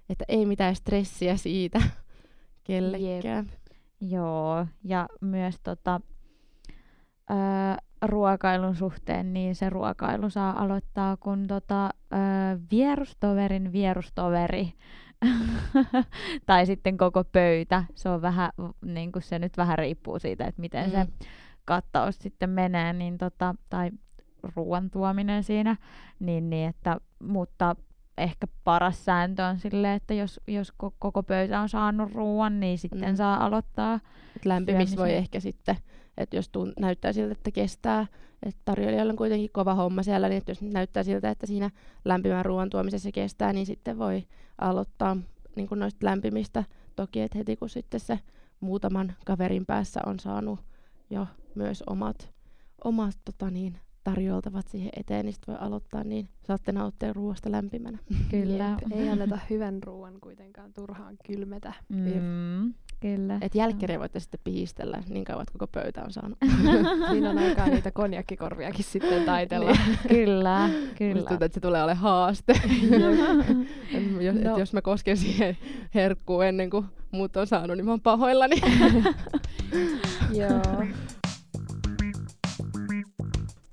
että 0.09 0.25
ei 0.27 0.45
mitään 0.45 0.75
stressiä 0.75 1.37
siitä 1.37 1.81
kellekään. 2.67 3.49
Joo, 4.01 4.65
ja 4.83 5.07
myös 5.21 5.55
tota, 5.63 6.01
ö, 7.31 7.33
ruokailun 8.01 8.75
suhteen, 8.75 9.33
niin 9.33 9.55
se 9.55 9.69
ruokailu 9.69 10.29
saa 10.29 10.63
aloittaa, 10.63 11.17
kun 11.17 11.47
tota, 11.47 11.85
ö, 11.85 12.17
vierustoverin 12.71 13.71
vierustoveri 13.71 14.73
tai 16.45 16.65
sitten 16.65 16.97
koko 16.97 17.23
pöytä. 17.23 17.83
Se 17.95 18.09
on 18.09 18.21
vähän, 18.21 18.49
niin 18.81 19.11
kuin 19.11 19.23
se 19.23 19.39
nyt 19.39 19.57
vähän 19.57 19.77
riippuu 19.77 20.19
siitä, 20.19 20.45
että 20.45 20.61
miten 20.61 20.85
mm. 20.85 20.91
se 20.91 21.07
kattaus 21.65 22.19
sitten 22.19 22.49
menee, 22.49 22.93
niin 22.93 23.17
tota, 23.17 23.55
tai 23.69 23.91
ruoan 24.55 24.89
tuominen 24.89 25.43
siinä, 25.43 25.75
niin, 26.19 26.49
niin 26.49 26.69
että, 26.69 26.97
mutta 27.19 27.75
ehkä 28.19 28.47
paras 28.63 29.05
sääntö 29.05 29.45
on 29.45 29.59
silleen, 29.59 29.93
että 29.95 30.13
jos, 30.13 30.39
jos 30.47 30.73
ko- 30.83 30.91
koko 30.99 31.23
pöytä 31.23 31.61
on 31.61 31.69
saanut 31.69 32.11
ruoan, 32.11 32.59
niin 32.59 32.77
sitten 32.77 33.09
Mm. 33.09 33.15
saa 33.15 33.45
aloittaa. 33.45 33.99
Lämpimis 34.45 34.97
voi 34.97 35.13
ehkä 35.13 35.39
sitten, 35.39 35.75
että 36.17 36.35
jos 36.35 36.49
tuun, 36.49 36.73
näyttää 36.79 37.13
siltä, 37.13 37.31
että 37.31 37.51
kestää, 37.51 38.07
että 38.43 38.61
tarjoilijoilla 38.65 39.11
on 39.11 39.17
kuitenkin 39.17 39.49
kova 39.53 39.73
homma 39.75 40.03
siellä, 40.03 40.29
niin 40.29 40.37
että 40.37 40.51
jos 40.51 40.61
näyttää 40.61 41.03
siltä, 41.03 41.29
että 41.29 41.45
siinä 41.47 41.69
lämpimän 42.05 42.45
ruoan 42.45 42.69
tuomisessa 42.69 43.11
kestää, 43.11 43.53
niin 43.53 43.65
sitten 43.65 43.97
voi 43.99 44.23
aloittaa 44.57 45.17
niin 45.55 45.67
kuin 45.67 45.79
noista 45.79 46.05
lämpimistä. 46.05 46.63
Toki, 46.95 47.21
että 47.21 47.37
heti 47.37 47.55
kun 47.55 47.69
sitten 47.69 47.99
se 47.99 48.19
muutaman 48.59 49.13
kaverin 49.25 49.65
päässä 49.65 49.99
on 50.05 50.19
saanut 50.19 50.59
jo 51.09 51.27
myös 51.55 51.83
omat, 51.87 52.31
omat 52.83 53.17
tota 53.25 53.49
niin, 53.51 53.77
tarjoltavat 54.09 54.67
siihen 54.67 54.89
eteen, 54.95 55.25
niin 55.25 55.33
sit 55.33 55.47
voi 55.47 55.55
aloittaa, 55.59 56.03
niin 56.03 56.29
saatte 56.47 56.71
nauttia 56.71 57.13
ruoasta 57.13 57.51
lämpimänä. 57.51 57.97
Kyllä. 58.31 58.77
Jep, 58.81 58.91
ei 59.01 59.09
anneta 59.09 59.39
hyvän 59.49 59.83
ruoan 59.83 60.13
kuitenkaan 60.21 60.73
turhaan 60.73 61.15
kylmetä. 61.27 61.73
Mm, 61.89 62.73
kyllä. 62.99 63.37
Et 63.41 63.55
jälkkäriä 63.55 63.99
voitte 63.99 64.19
sitten 64.19 64.39
pihistellä 64.43 65.03
niin 65.09 65.23
kauan, 65.23 65.41
että 65.41 65.51
koko 65.51 65.67
pöytä 65.67 66.03
on 66.03 66.11
saanut. 66.11 66.37
Siinä 67.11 67.29
on 67.29 67.37
aikaa 67.37 67.67
niitä 67.67 67.91
konjakkikorviakin 67.91 68.85
sitten 68.85 69.23
taitella. 69.25 69.71
Kyllä, 70.07 70.67
Musta 70.67 70.93
kyllä. 70.97 71.13
tuntuu, 71.29 71.45
että 71.45 71.53
se 71.53 71.59
tulee 71.59 71.83
olemaan 71.83 72.03
haaste. 72.03 72.53
Et 73.93 74.21
jos, 74.21 74.35
No. 74.35 74.51
et 74.51 74.57
jos 74.59 74.73
mä 74.73 74.81
kosken 74.81 75.17
siihen 75.17 75.57
herkkuun 75.95 76.45
ennen 76.45 76.69
kuin 76.69 76.85
muut 77.11 77.37
on 77.37 77.47
saanut, 77.47 77.77
niin 77.77 77.85
mä 77.85 77.91
oon 77.91 78.01
pahoillani. 78.01 78.55
Joo. 80.39 80.85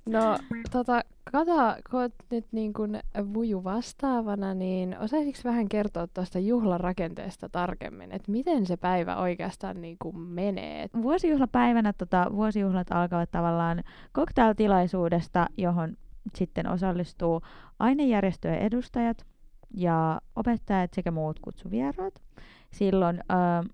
No, 0.06 0.38
tota, 0.70 1.02
Kata, 1.32 1.76
kun 1.90 2.00
oot 2.00 2.14
nyt 2.30 2.46
niin 2.52 2.72
kuin 2.72 3.00
vuju 3.34 3.64
vastaavana, 3.64 4.54
niin 4.54 4.98
osaisitko 4.98 5.40
vähän 5.44 5.68
kertoa 5.68 6.06
tuosta 6.06 6.38
juhlarakenteesta 6.38 7.48
tarkemmin, 7.48 8.12
että 8.12 8.32
miten 8.32 8.66
se 8.66 8.76
päivä 8.76 9.16
oikeastaan 9.16 9.80
niin 9.80 9.96
kuin 9.98 10.18
menee? 10.18 10.86
Vuosijuhlapäivänä 11.02 11.92
tota, 11.92 12.26
vuosijuhlat 12.32 12.86
alkavat 12.90 13.30
tavallaan 13.30 13.82
cocktailtilaisuudesta, 14.14 15.46
johon 15.56 15.96
sitten 16.34 16.68
osallistuu 16.68 17.40
ainejärjestöjen 17.78 18.58
edustajat 18.58 19.26
ja 19.74 20.20
opettajat 20.36 20.94
sekä 20.94 21.10
muut 21.10 21.40
kutsuvieraat. 21.40 22.22
Silloin 22.70 23.20
ö, 23.30 23.68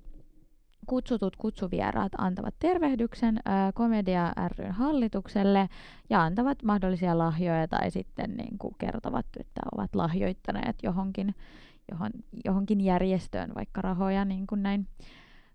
kutsutut 0.86 1.36
kutsuvieraat 1.36 2.12
antavat 2.18 2.54
tervehdyksen 2.58 3.36
ö, 3.36 3.50
Komedia 3.74 4.32
ryn 4.58 4.72
hallitukselle 4.72 5.68
ja 6.10 6.22
antavat 6.22 6.62
mahdollisia 6.62 7.18
lahjoja 7.18 7.68
tai 7.68 7.90
sitten 7.90 8.36
niin 8.36 8.58
kuin 8.58 8.74
kertovat, 8.78 9.26
että 9.40 9.60
ovat 9.72 9.94
lahjoittaneet 9.94 10.76
johonkin, 10.82 11.34
johon, 11.90 12.10
johonkin 12.44 12.80
järjestöön 12.80 13.54
vaikka 13.54 13.82
rahoja 13.82 14.24
niin 14.24 14.46
kuin 14.46 14.62
näin 14.62 14.86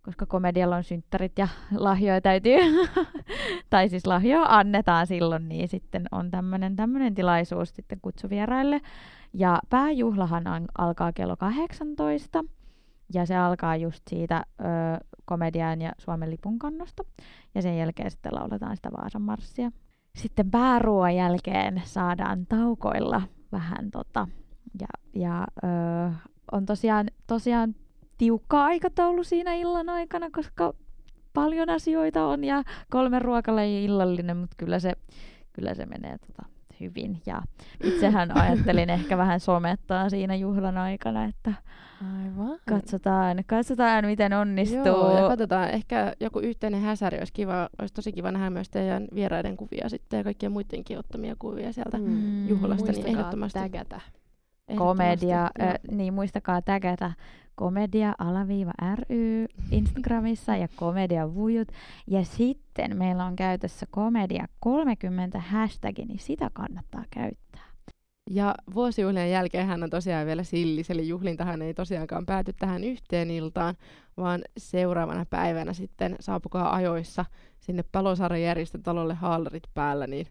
koska 0.07 0.25
komedialla 0.25 0.75
on 0.75 0.84
synttärit 0.84 1.38
ja 1.38 1.48
lahjoja 1.77 2.22
täytyy, 2.22 2.57
tai 3.69 3.89
siis 3.89 4.07
lahjoja 4.07 4.46
annetaan 4.50 5.07
silloin, 5.07 5.50
niin 5.50 5.67
sitten 5.67 6.05
on 6.12 6.31
tämmöinen 6.75 7.15
tilaisuus 7.15 7.75
sitten 7.75 8.00
kutsuvieraille. 8.01 8.81
Ja 9.34 9.60
pääjuhlahan 9.69 10.48
an- 10.48 10.67
alkaa 10.77 11.13
kello 11.13 11.38
18, 11.38 12.43
ja 13.13 13.25
se 13.25 13.37
alkaa 13.37 13.75
just 13.75 14.03
siitä 14.09 14.45
ö, 14.61 14.63
komedian 15.25 15.81
ja 15.81 15.91
Suomen 15.97 16.29
lipun 16.29 16.59
kannosta, 16.59 17.03
ja 17.55 17.61
sen 17.61 17.77
jälkeen 17.77 18.11
sitten 18.11 18.35
lauletaan 18.35 18.75
sitä 18.75 18.89
Vaasan 18.91 19.21
marssia. 19.21 19.71
Sitten 20.15 20.51
pääruoan 20.51 21.15
jälkeen 21.15 21.81
saadaan 21.85 22.45
taukoilla 22.45 23.21
vähän 23.51 23.91
tota, 23.91 24.27
ja, 24.81 24.87
ja 25.15 25.47
ö, 25.63 26.13
on 26.51 26.65
tosiaan, 26.65 27.07
tosiaan 27.27 27.75
tiukka 28.17 28.63
aikataulu 28.63 29.23
siinä 29.23 29.53
illan 29.53 29.89
aikana, 29.89 30.29
koska 30.31 30.73
paljon 31.33 31.69
asioita 31.69 32.25
on 32.25 32.43
ja 32.43 32.63
kolme 32.89 33.19
ruokalajia 33.19 33.85
illallinen, 33.85 34.37
mutta 34.37 34.55
kyllä 34.57 34.79
se, 34.79 34.93
kyllä 35.53 35.73
se 35.73 35.85
menee 35.85 36.17
tota 36.17 36.56
hyvin. 36.79 37.22
Ja 37.25 37.41
itsehän 37.84 38.38
ajattelin 38.38 38.89
ehkä 38.89 39.17
vähän 39.17 39.39
somettaa 39.39 40.10
siinä 40.10 40.36
juhlan 40.36 40.77
aikana, 40.77 41.25
että 41.25 41.53
Aivan. 42.24 42.60
katsotaan, 42.69 43.43
katsotaan 43.48 44.05
miten 44.05 44.34
onnistuu. 44.34 44.86
Joo, 44.86 45.17
ja 45.22 45.27
katsotaan, 45.29 45.69
ehkä 45.69 46.13
joku 46.19 46.39
yhteinen 46.39 46.81
häsäri 46.81 47.17
olisi 47.17 47.34
kiva, 47.34 47.69
olisi 47.79 47.93
tosi 47.93 48.12
kiva 48.12 48.31
nähdä 48.31 48.50
myös 48.50 48.69
teidän 48.69 49.07
vieraiden 49.15 49.57
kuvia 49.57 49.89
sitten 49.89 50.17
ja 50.17 50.24
kaikkien 50.24 50.51
muidenkin 50.51 51.00
ottamia 51.00 51.36
kuvia 51.39 51.74
sieltä 51.74 51.98
Mm. 51.98 52.48
juhlasta, 52.48 52.91
niin 52.91 52.96
Muistakaa 52.96 53.12
ehdottomasti. 53.19 53.60
tägätä. 53.60 54.01
komedia, 54.75 55.50
ö, 55.62 55.74
niin 55.91 56.13
muistakaa 56.13 56.62
tägätä 56.62 57.12
komedia 57.57 58.15
alaviiva 58.17 58.71
ry 58.95 59.45
Instagramissa 59.71 60.55
ja 60.55 60.67
komedia 60.75 61.35
vujut. 61.35 61.67
Ja 62.07 62.25
sitten 62.25 62.97
meillä 62.97 63.25
on 63.25 63.35
käytössä 63.35 63.85
komedia 63.91 64.47
30 64.59 65.39
hashtag, 65.39 65.97
niin 65.97 66.19
sitä 66.19 66.49
kannattaa 66.53 67.03
käyttää. 67.09 67.67
Ja 68.29 68.55
vuosijuhlien 68.73 69.31
jälkeen 69.31 69.67
hän 69.67 69.83
on 69.83 69.89
tosiaan 69.89 70.25
vielä 70.25 70.43
sillis, 70.43 70.89
eli 70.89 71.07
juhlintahan 71.07 71.61
ei 71.61 71.73
tosiaankaan 71.73 72.25
pääty 72.25 72.53
tähän 72.53 72.83
yhteen 72.83 73.31
iltaan, 73.31 73.75
vaan 74.17 74.41
seuraavana 74.57 75.25
päivänä 75.29 75.73
sitten 75.73 76.15
saapukaa 76.19 76.75
ajoissa 76.75 77.25
sinne 77.59 77.83
Palosaaren 77.91 78.43
järjestötalolle 78.43 79.13
haalarit 79.13 79.63
päällä, 79.73 80.07
niin 80.07 80.27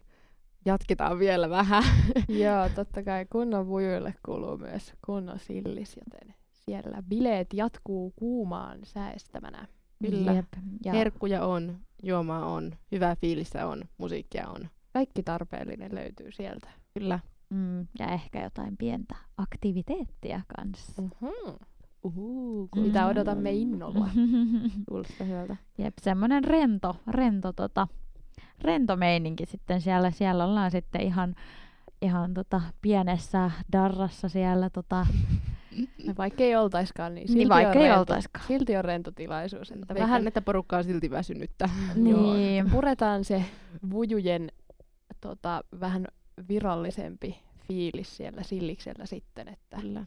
jatketaan 0.65 1.19
vielä 1.19 1.49
vähän. 1.49 1.83
Joo, 2.27 2.69
totta 2.75 3.03
kai 3.03 3.25
kunnon 3.25 3.67
vujuille 3.67 4.13
kuuluu 4.25 4.57
myös 4.57 4.93
kunnon 5.05 5.39
sillis, 5.39 5.97
joten 5.97 6.36
siellä 6.71 7.03
bileet 7.09 7.53
jatkuu 7.53 8.13
kuumaan 8.15 8.79
säästämänä. 8.83 9.67
Kyllä. 10.03 10.31
Jep. 10.33 10.45
Ja 10.85 10.93
Herkkuja 10.93 11.45
on, 11.45 11.77
juomaa 12.03 12.45
on, 12.45 12.71
hyvää 12.91 13.15
fiilistä 13.15 13.67
on, 13.67 13.83
musiikkia 13.97 14.47
on. 14.49 14.69
Kaikki 14.93 15.23
tarpeellinen 15.23 15.95
löytyy 15.95 16.31
sieltä. 16.31 16.67
Kyllä. 16.93 17.19
mm, 17.49 17.79
ja 17.99 18.07
ehkä 18.07 18.43
jotain 18.43 18.77
pientä 18.77 19.15
aktiviteettia 19.37 20.41
kanssa. 20.57 21.03
Uhuu, 22.03 22.69
Mitä 22.75 23.03
Mm. 23.03 23.09
odotamme 23.09 23.51
innolla. 23.51 24.09
Kuulostaa 24.89 25.27
hyvältä. 25.27 25.55
Jep, 25.77 25.93
semmoinen 26.01 26.43
rento, 26.43 26.95
rento, 27.07 27.53
tota, 27.53 27.87
rento 28.61 28.95
meininki 28.95 29.45
sitten 29.45 29.81
siellä. 29.81 30.11
Siellä 30.11 30.45
ollaan 30.45 30.71
sitten 30.71 31.01
ihan, 31.01 31.35
ihan 32.01 32.33
tota, 32.33 32.61
pienessä 32.81 33.51
darrassa 33.71 34.29
siellä. 34.29 34.69
Tota, 34.69 35.07
Vaikka 36.17 36.43
ei 36.43 36.55
oltaiskaan, 36.55 37.15
niin 37.15 37.27
silti, 37.27 37.37
niin 37.37 37.49
vaikka 37.49 37.79
on, 37.79 37.85
ei 37.85 37.89
rento, 37.89 38.13
silti 38.47 38.77
on 38.77 38.85
rento 38.85 39.11
tilaisuus. 39.11 39.71
Että 39.71 39.93
Vähän, 39.93 40.09
vähän 40.09 40.27
että 40.27 40.41
porukka 40.41 40.77
on 40.77 40.83
silti 40.83 41.11
väsynyttä. 41.11 41.69
Niin. 41.95 42.69
puretaan 42.71 43.23
se 43.23 43.45
vujujen 43.91 44.51
tota, 45.21 45.63
vähän 45.79 46.07
virallisempi 46.49 47.39
fiilis 47.67 48.17
siellä 48.17 48.43
silliksellä 48.43 49.05
sitten, 49.05 49.47
että 49.47 49.77
Kyllä. 49.81 50.05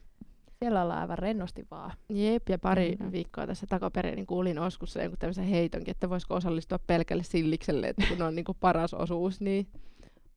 siellä 0.58 0.82
ollaan 0.82 1.00
aivan 1.00 1.18
rennosti 1.18 1.66
vaan. 1.70 1.92
Jep, 2.08 2.48
ja 2.48 2.58
pari 2.58 2.96
Kyllä. 2.96 3.12
viikkoa 3.12 3.46
tässä 3.46 3.66
takaperin 3.66 4.16
niin 4.16 4.26
kuulin 4.26 4.58
Oskussa 4.58 5.02
jonkun 5.02 5.18
tämmöisen 5.18 5.44
heitonkin, 5.44 5.90
että 5.90 6.10
voisiko 6.10 6.34
osallistua 6.34 6.78
pelkälle 6.86 7.22
sillikselle, 7.22 7.88
että 7.88 8.06
kun 8.08 8.22
on 8.22 8.34
niin 8.34 8.44
kuin 8.44 8.58
paras 8.60 8.94
osuus, 8.94 9.40
niin 9.40 9.66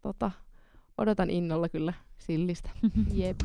tota, 0.01 0.31
odotan 0.97 1.29
innolla 1.29 1.69
kyllä 1.69 1.93
sillistä. 2.17 2.69
Jep. 3.13 3.37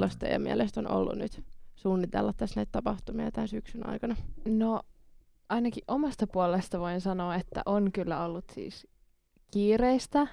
Millaista 0.00 0.18
teidän 0.18 0.42
mielestä 0.42 0.80
on 0.80 0.90
ollut 0.90 1.16
nyt 1.16 1.44
suunnitella 1.74 2.32
tässä 2.32 2.60
näitä 2.60 2.72
tapahtumia 2.72 3.30
tämän 3.30 3.48
syksyn 3.48 3.88
aikana? 3.88 4.16
No 4.48 4.80
ainakin 5.48 5.82
omasta 5.88 6.26
puolesta 6.26 6.80
voin 6.80 7.00
sanoa, 7.00 7.34
että 7.34 7.62
on 7.66 7.92
kyllä 7.92 8.24
ollut 8.24 8.44
siis 8.54 8.86
kiireistä, 9.50 10.26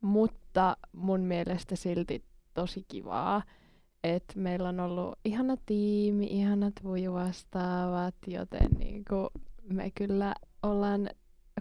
mutta 0.00 0.76
mun 0.92 1.20
mielestä 1.20 1.76
silti 1.76 2.24
tosi 2.54 2.84
kivaa. 2.88 3.42
Et 4.04 4.24
meillä 4.34 4.68
on 4.68 4.80
ollut 4.80 5.18
ihana 5.24 5.56
tiimi, 5.66 6.26
ihanat 6.26 6.74
vujuvastaavat, 6.84 8.14
joten 8.26 8.70
niinku 8.78 9.30
me 9.62 9.90
kyllä 9.94 10.34
ollaan 10.62 11.10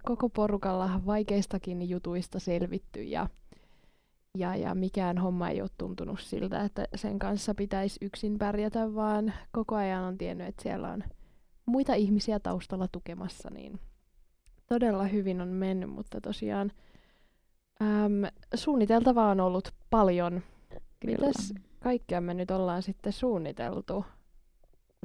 koko 0.06 0.30
porukalla 0.30 1.02
vaikeistakin 1.06 1.90
jutuista 1.90 2.40
selvitty 2.40 3.04
ja, 3.04 3.30
ja, 4.38 4.56
ja 4.56 4.76
mikään 4.76 5.18
homma 5.18 5.50
ei 5.50 5.62
ole 5.62 5.70
tuntunut 5.78 6.20
siltä, 6.20 6.64
että 6.64 6.88
sen 6.96 7.20
kanssa 7.20 7.56
pitäisi 7.56 8.00
yksin 8.02 8.38
pärjätä, 8.38 8.96
vaan 8.96 9.34
koko 9.52 9.76
ajan 9.76 10.04
on 10.04 10.18
tiennyt, 10.18 10.48
että 10.48 10.64
siellä 10.64 10.92
on 10.92 11.04
muita 11.66 11.94
ihmisiä 11.94 12.40
taustalla 12.40 12.88
tukemassa, 12.88 13.50
niin 13.50 13.80
todella 14.68 15.04
hyvin 15.04 15.42
on 15.42 15.48
mennyt, 15.48 15.90
mutta 15.90 16.22
tosiaan 16.22 16.72
äm, 17.82 18.32
suunniteltavaa 18.56 19.32
on 19.32 19.40
ollut 19.40 19.74
paljon. 19.90 20.42
Mitäs 21.06 21.54
kaikkea 21.80 22.22
me 22.22 22.34
nyt 22.34 22.52
ollaan 22.52 22.82
sitten 22.82 23.14
suunniteltu? 23.14 24.06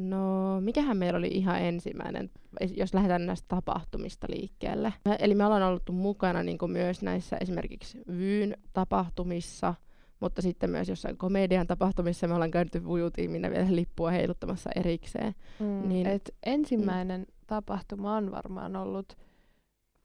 No, 0.00 0.60
mikähän 0.60 0.96
meillä 0.96 1.18
oli 1.18 1.28
ihan 1.28 1.62
ensimmäinen, 1.62 2.30
jos 2.76 2.94
lähdetään 2.94 3.26
näistä 3.26 3.46
tapahtumista 3.48 4.26
liikkeelle. 4.30 4.92
Eli 5.18 5.34
me 5.34 5.44
ollaan 5.44 5.62
ollut 5.62 5.90
mukana 5.90 6.42
niin 6.42 6.58
myös 6.66 7.02
näissä 7.02 7.36
esimerkiksi 7.40 8.02
Vyyn 8.08 8.56
tapahtumissa, 8.72 9.74
mutta 10.20 10.42
sitten 10.42 10.70
myös 10.70 10.88
jossain 10.88 11.16
komedian 11.16 11.66
tapahtumissa 11.66 12.28
me 12.28 12.34
ollaan 12.34 12.50
käynyt 12.50 12.84
vujutiiminä 12.84 13.50
vielä 13.50 13.76
lippua 13.76 14.10
heiluttamassa 14.10 14.70
erikseen. 14.76 15.34
Mm, 15.58 15.88
niin, 15.88 16.06
et 16.06 16.34
ensimmäinen 16.46 17.20
mm. 17.20 17.26
tapahtuma 17.46 18.16
on 18.16 18.30
varmaan 18.30 18.76
ollut 18.76 19.16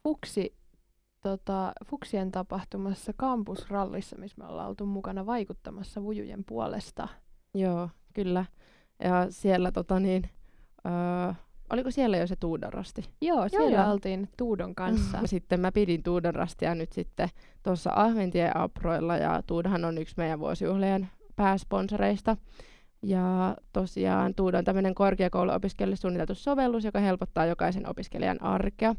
Fuksi, 0.04 0.56
tota, 1.22 1.74
Fuksien 1.86 2.32
tapahtumassa 2.32 3.14
kampusrallissa, 3.18 4.18
missä 4.18 4.38
me 4.38 4.48
ollaan 4.48 4.70
oltu 4.70 4.86
mukana 4.86 5.26
vaikuttamassa 5.26 6.04
vujujen 6.04 6.44
puolesta. 6.46 7.08
Joo, 7.54 7.90
kyllä. 8.14 8.46
Ja 9.04 9.28
siellä 9.30 9.72
tota 9.72 10.00
niin, 10.00 10.30
öö, 10.86 11.34
oliko 11.74 11.92
siellä 11.92 12.18
jo 12.18 12.28
se 12.28 12.36
Tuudon 12.36 12.74
rasti? 12.74 13.06
Joo, 13.22 13.50
siellä 13.50 13.82
joo. 13.82 13.92
oltiin 13.92 14.30
Tuudon 14.38 14.76
kanssa. 14.76 15.18
Mm. 15.18 15.28
Sitten 15.34 15.60
mä 15.60 15.72
pidin 15.72 16.04
Tuudon 16.04 16.36
rastia 16.36 16.76
nyt 16.76 16.92
sitten 16.94 17.30
tuossa 17.64 17.92
Ahventien 17.96 18.58
aproilla 18.58 19.18
ja 19.18 19.42
Tuudahan 19.48 19.86
on 19.86 19.98
yksi 19.98 20.14
meidän 20.18 20.40
vuosijuhlien 20.40 21.10
pääsponsoreista. 21.36 22.38
Ja 23.04 23.58
tosiaan 23.74 24.36
Tuuda 24.36 24.58
on 24.58 24.66
tämmöinen 24.66 24.96
korkeakouluopiskelijalle 24.96 25.96
suunniteltu 25.96 26.36
sovellus, 26.36 26.84
joka 26.84 27.00
helpottaa 27.00 27.46
jokaisen 27.46 27.90
opiskelijan 27.90 28.44
arkea. 28.44 28.96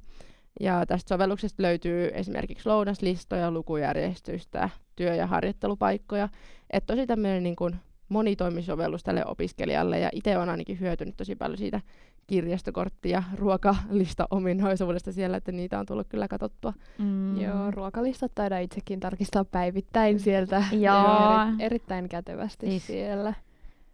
Ja 0.60 0.86
tästä 0.86 1.08
sovelluksesta 1.08 1.62
löytyy 1.62 2.10
esimerkiksi 2.14 2.68
lounaslistoja, 2.68 3.50
lukujärjestystä, 3.50 4.70
työ- 4.96 5.14
ja 5.14 5.26
harjoittelupaikkoja. 5.26 6.28
Että 6.70 6.94
tosi 6.94 7.06
tämmöinen 7.06 7.42
niin 7.42 7.56
kuin 7.56 7.76
monitoimisovellus 8.12 9.02
tälle 9.02 9.26
opiskelijalle 9.26 9.98
ja 9.98 10.08
itse 10.12 10.36
olen 10.36 10.48
ainakin 10.48 10.80
hyötynyt 10.80 11.16
tosi 11.16 11.36
paljon 11.36 11.58
siitä 11.58 11.80
kirjastokortti- 12.26 13.08
ja 13.08 13.22
ruokalista-ominaisuudesta 13.36 15.12
siellä, 15.12 15.36
että 15.36 15.52
niitä 15.52 15.78
on 15.78 15.86
tullut 15.86 16.08
kyllä 16.08 16.28
katsottua. 16.28 16.72
Mm. 16.98 17.40
Joo, 17.40 17.70
ruokalistat 17.70 18.32
taidaan 18.34 18.62
itsekin 18.62 19.00
tarkistaa 19.00 19.44
päivittäin 19.44 20.20
sieltä. 20.20 20.64
Joo. 20.72 21.40
Eri, 21.54 21.64
erittäin 21.64 22.08
kätevästi 22.08 22.66
Siis- 22.66 22.86
siellä. 22.86 23.34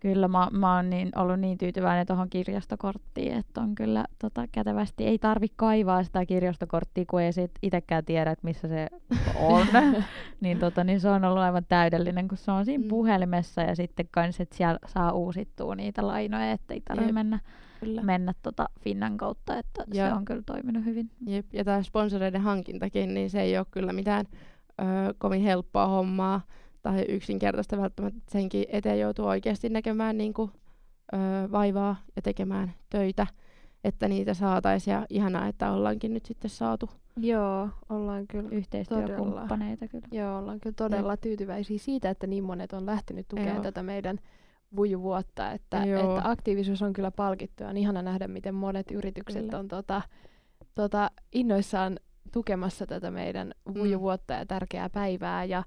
Kyllä 0.00 0.28
mä, 0.28 0.48
mä 0.52 0.76
oon 0.76 0.90
niin, 0.90 1.10
ollut 1.16 1.40
niin 1.40 1.58
tyytyväinen 1.58 2.06
tuohon 2.06 2.30
kirjastokorttiin, 2.30 3.32
että 3.32 3.60
on 3.60 3.74
kyllä 3.74 4.04
tota, 4.18 4.44
kätevästi. 4.52 5.04
Ei 5.06 5.18
tarvi 5.18 5.46
kaivaa 5.56 6.02
sitä 6.02 6.26
kirjastokorttia, 6.26 7.04
kun 7.10 7.20
ei 7.22 7.32
sit 7.32 7.50
itsekään 7.62 8.04
tiedä, 8.04 8.30
että 8.30 8.44
missä 8.44 8.68
se 8.68 8.88
on. 9.34 9.66
niin, 10.40 10.58
tota, 10.58 10.84
niin 10.84 11.00
se 11.00 11.08
on 11.08 11.24
ollut 11.24 11.42
aivan 11.42 11.64
täydellinen, 11.68 12.28
kun 12.28 12.38
se 12.38 12.50
on 12.50 12.64
siinä 12.64 12.84
Mm. 12.84 12.88
puhelimessa 12.88 13.60
ja 13.62 13.76
sitten 13.76 14.08
kans, 14.10 14.40
että 14.40 14.56
siellä 14.56 14.78
saa 14.86 15.12
uusittua 15.12 15.74
niitä 15.74 16.06
lainoja, 16.06 16.52
että 16.52 16.74
ei 16.74 16.80
tarvitse 16.80 17.08
Jep. 17.08 17.14
mennä, 17.14 17.38
Kyllä. 17.80 18.02
mennä 18.02 18.32
tota 18.42 18.68
Finnan 18.80 19.16
kautta, 19.16 19.56
että 19.58 19.84
Ja- 19.94 20.08
se 20.08 20.14
on 20.14 20.24
kyllä 20.24 20.42
toiminut 20.46 20.84
hyvin. 20.84 21.10
Jep. 21.26 21.46
Ja 21.52 21.64
tämä 21.64 21.82
sponsoreiden 21.82 22.40
hankintakin, 22.40 23.14
niin 23.14 23.30
se 23.30 23.40
ei 23.40 23.58
ole 23.58 23.66
kyllä 23.70 23.92
mitään 23.92 24.26
ö, 24.80 24.84
kovin 25.18 25.42
helppoa 25.42 25.86
hommaa 25.86 26.40
tai 26.82 27.04
yksinkertaista 27.08 27.78
välttämättä. 27.78 28.20
Senkin 28.30 28.64
eteen 28.68 29.00
joutuu 29.00 29.26
oikeasti 29.26 29.68
näkemään 29.68 30.18
niin 30.18 30.34
kuin, 30.34 30.50
ö, 31.12 31.16
vaivaa 31.52 31.96
ja 32.16 32.22
tekemään 32.22 32.72
töitä, 32.90 33.26
että 33.84 34.08
niitä 34.08 34.34
saataisiin. 34.34 34.92
Ja 34.94 35.06
ihanaa, 35.10 35.46
että 35.46 35.72
ollaankin 35.72 36.14
nyt 36.14 36.26
sitten 36.26 36.50
saatu. 36.50 36.90
Joo, 37.16 37.68
ollaan 37.88 38.26
kyllä. 38.26 38.48
Yhteistyökumppaneita 38.52 39.88
kyllä. 39.88 40.08
Joo, 40.12 40.38
ollaan 40.38 40.60
kyllä 40.60 40.74
todella 40.74 41.16
tyytyväisiä 41.16 41.78
siitä, 41.78 42.10
että 42.10 42.26
niin 42.26 42.44
monet 42.44 42.72
on 42.72 42.86
lähtenyt 42.86 43.28
tukemaan 43.28 43.54
Joo. 43.54 43.62
tätä 43.62 43.82
meidän 43.82 44.18
vujuvuotta, 44.76 45.52
että, 45.52 45.76
Joo. 45.76 46.00
että 46.16 46.30
aktiivisuus 46.30 46.82
on 46.82 46.92
kyllä 46.92 47.10
palkittu 47.10 47.62
ja 47.62 47.68
on 47.68 47.76
ihana 47.76 48.02
nähdä, 48.02 48.28
miten 48.28 48.54
monet 48.54 48.90
yritykset 48.90 49.44
Kyllä. 49.44 49.58
on 49.58 49.68
tota, 49.68 50.02
tota, 50.74 51.10
innoissaan 51.32 51.98
tukemassa 52.32 52.86
tätä 52.86 53.10
meidän 53.10 53.52
Mm. 53.64 53.74
vujuvuotta 53.74 54.34
ja 54.34 54.46
tärkeää 54.46 54.90
päivää 54.90 55.44
ja 55.44 55.62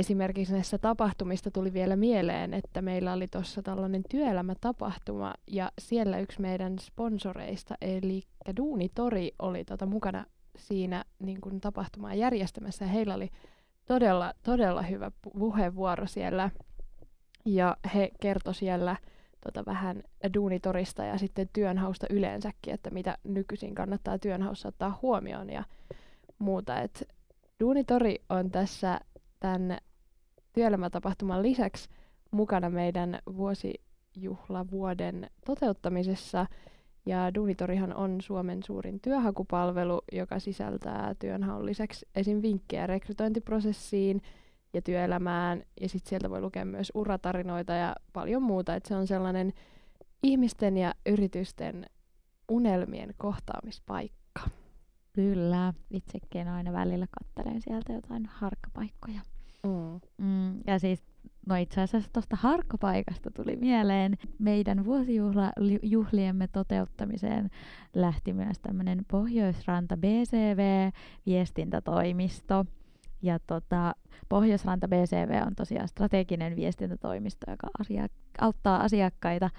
esimerkiksi 0.00 0.52
näissä 0.52 0.78
tapahtumista 0.78 1.50
tuli 1.50 1.72
vielä 1.72 1.96
mieleen, 1.96 2.54
että 2.54 2.82
meillä 2.82 3.12
oli 3.12 3.26
tuossa 3.28 3.62
tällainen 3.62 4.02
työelämätapahtuma 4.10 5.34
ja 5.46 5.72
siellä 5.78 6.18
yksi 6.18 6.40
meidän 6.40 6.78
sponsoreista 6.78 7.74
eli 7.80 8.22
Duunitori 8.56 9.32
oli 9.38 9.64
tota 9.64 9.86
mukana 9.86 10.24
siinä 10.56 11.04
niin 11.18 11.40
kuin 11.40 11.60
tapahtumaa 11.60 12.14
järjestämässä 12.14 12.84
ja 12.84 12.88
heillä 12.88 13.14
oli 13.14 13.30
todella, 13.86 14.34
todella 14.42 14.82
hyvä 14.82 15.12
pu- 15.26 15.38
puheenvuoro 15.38 16.06
siellä 16.06 16.50
ja 17.44 17.76
he 17.94 18.10
kertoi 18.20 18.54
siellä 18.54 18.96
tota, 19.44 19.64
vähän 19.66 20.02
duunitorista 20.34 21.04
ja 21.04 21.18
sitten 21.18 21.48
työnhausta 21.52 22.06
yleensäkin, 22.10 22.74
että 22.74 22.90
mitä 22.90 23.18
nykyisin 23.24 23.74
kannattaa 23.74 24.18
työnhaussa 24.18 24.68
ottaa 24.68 24.98
huomioon 25.02 25.50
ja 25.50 25.64
muuta. 26.38 26.80
Et 26.80 27.08
duunitori 27.60 28.22
on 28.28 28.50
tässä 28.50 29.00
tämän 29.40 29.78
työelämätapahtuman 30.52 31.42
lisäksi 31.42 31.88
mukana 32.30 32.70
meidän 32.70 33.18
vuosijuhlavuoden 33.36 35.30
toteuttamisessa. 35.46 36.46
Ja 37.06 37.34
Duunitorihan 37.34 37.94
on 37.94 38.20
Suomen 38.20 38.62
suurin 38.62 39.00
työhakupalvelu, 39.00 40.00
joka 40.12 40.38
sisältää 40.38 41.14
työnhaun 41.18 41.66
lisäksi 41.66 42.06
esim. 42.14 42.42
vinkkejä 42.42 42.86
rekrytointiprosessiin 42.86 44.22
ja 44.72 44.82
työelämään. 44.82 45.62
Ja 45.80 45.88
sitten 45.88 46.08
sieltä 46.08 46.30
voi 46.30 46.40
lukea 46.40 46.64
myös 46.64 46.92
uratarinoita 46.94 47.72
ja 47.72 47.96
paljon 48.12 48.42
muuta. 48.42 48.74
Et 48.74 48.86
se 48.86 48.94
on 48.94 49.06
sellainen 49.06 49.52
ihmisten 50.22 50.76
ja 50.76 50.94
yritysten 51.06 51.86
unelmien 52.48 53.14
kohtaamispaikka. 53.16 54.40
Kyllä, 55.12 55.74
itsekin 55.90 56.48
aina 56.48 56.72
välillä 56.72 57.06
kattelen 57.10 57.62
sieltä 57.62 57.92
jotain 57.92 58.26
harkkapaikkoja. 58.26 59.20
Mm. 59.66 60.00
Ja 60.70 60.78
siis, 60.78 61.02
no 61.46 61.56
itse 61.56 61.80
asiassa 61.80 62.10
tuosta 62.12 62.36
harkkapaikasta 62.36 63.30
tuli 63.30 63.56
mieleen. 63.56 64.18
Meidän 64.38 64.84
vuosijuhliemme 64.84 66.48
toteuttamiseen 66.48 67.50
lähti 67.94 68.32
myös 68.32 68.58
tämmöinen 68.58 69.04
Pohjoisranta 69.10 69.96
BCV-viestintätoimisto. 69.96 72.66
Ja 73.22 73.38
tota, 73.38 73.94
Pohjoisranta 74.28 74.88
BCV 74.88 75.42
on 75.46 75.54
tosiaan 75.54 75.88
strateginen 75.88 76.56
viestintätoimisto, 76.56 77.50
joka 77.50 77.68
asia- 77.80 78.08
auttaa 78.40 78.82
asiakkaita 78.82 79.50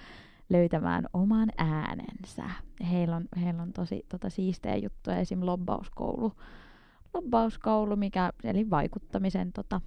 löytämään 0.49 1.05
oman 1.13 1.49
äänensä. 1.57 2.43
Heillä 2.91 3.15
on, 3.15 3.25
heillä 3.43 3.61
on 3.61 3.73
tosi 3.73 4.05
tota, 4.09 4.29
siistejä 4.29 4.75
juttuja, 4.75 5.17
esim. 5.17 5.45
lobbauskoulu, 5.45 6.31
lobbauskoulu, 7.13 7.95
mikä, 7.95 8.33
eli 8.43 8.69
vaikuttamisen 8.69 9.53
tota, 9.53 9.81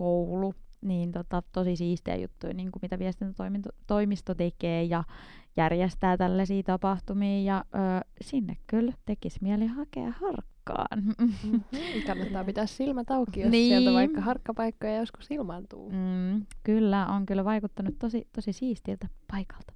koulu, 0.00 0.54
niin 0.80 1.12
tota, 1.12 1.42
tosi 1.52 1.76
siistejä 1.76 2.16
juttuja, 2.16 2.54
niin 2.54 2.72
kuin 2.72 2.80
mitä 2.82 2.98
viestintätoimisto 2.98 4.34
tekee 4.34 4.82
ja 4.84 5.04
järjestää 5.56 6.16
tällaisia 6.16 6.62
tapahtumia 6.62 7.42
ja 7.54 7.64
ö, 7.74 7.78
sinne 8.20 8.56
kyllä 8.66 8.92
tekisi 9.06 9.38
mieli 9.42 9.66
hakea 9.66 10.10
harkkaan. 10.20 10.98
Mm-hmm. 11.18 11.60
Kannattaa 12.06 12.44
pitää 12.44 12.66
silmät 12.66 13.10
auki, 13.10 13.40
jos 13.40 13.50
Niin. 13.50 13.68
sieltä 13.68 13.92
vaikka 13.92 14.20
harkkapaikkoja 14.20 14.96
joskus 14.96 15.30
ilmaantuu. 15.30 15.90
Mm, 15.90 16.46
kyllä, 16.62 17.06
on 17.06 17.26
kyllä 17.26 17.44
vaikuttanut 17.44 17.94
tosi, 17.98 18.28
tosi 18.32 18.52
siistiltä 18.52 19.08
paikalta. 19.30 19.72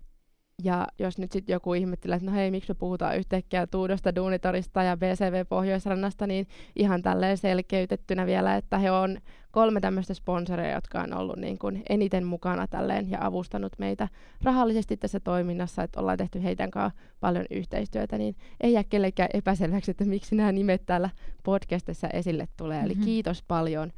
Ja 0.63 0.87
jos 0.99 1.19
nyt 1.19 1.33
sitten 1.33 1.53
joku 1.53 1.75
ihmettelee, 1.75 2.17
että 2.17 2.27
no 2.31 2.37
hei, 2.37 2.51
miksi 2.51 2.71
me 2.71 2.75
puhutaan 2.75 3.17
yhtäkkiä 3.17 3.67
Tuudosta, 3.67 4.15
Duunitorista 4.15 4.83
ja 4.83 4.97
BCV 4.97 5.47
Pohjoisrannasta, 5.49 6.27
niin 6.27 6.47
ihan 6.77 7.03
tälleen 7.03 7.37
selkeytettynä 7.39 8.27
vielä, 8.27 8.57
että 8.57 8.79
he 8.79 8.91
on 8.91 9.19
kolme 9.51 9.81
tämmöistä 9.81 10.15
sponsoria, 10.15 10.75
jotka 10.75 11.01
on 11.01 11.15
ollut 11.15 11.37
niin 11.37 11.59
kuin 11.59 11.83
eniten 11.89 12.25
mukana 12.27 12.67
tälleen 12.67 13.11
ja 13.11 13.19
avustanut 13.27 13.73
meitä 13.79 14.09
rahallisesti 14.43 14.97
tässä 14.97 15.21
toiminnassa, 15.21 15.83
että 15.83 16.01
ollaan 16.01 16.19
tehty 16.19 16.43
heidän 16.43 16.71
kanssa 16.71 17.01
paljon 17.21 17.47
yhteistyötä, 17.51 18.19
niin 18.19 18.37
ei 18.61 18.73
jää 18.73 18.85
kellekään 18.85 19.31
epäselväksi, 19.35 19.91
että 19.91 20.05
miksi 20.05 20.35
nämä 20.35 20.53
nimet 20.53 20.87
täällä 20.87 21.11
podcastissa 21.43 22.09
esille 22.09 22.49
tulee. 22.57 22.83
Eli 22.83 22.95
Mhm. 22.95 23.05
kiitos 23.05 23.43
paljon 23.43 23.93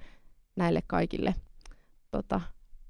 näille 0.57 0.81
kaikille 0.87 1.35
tota, 2.11 2.40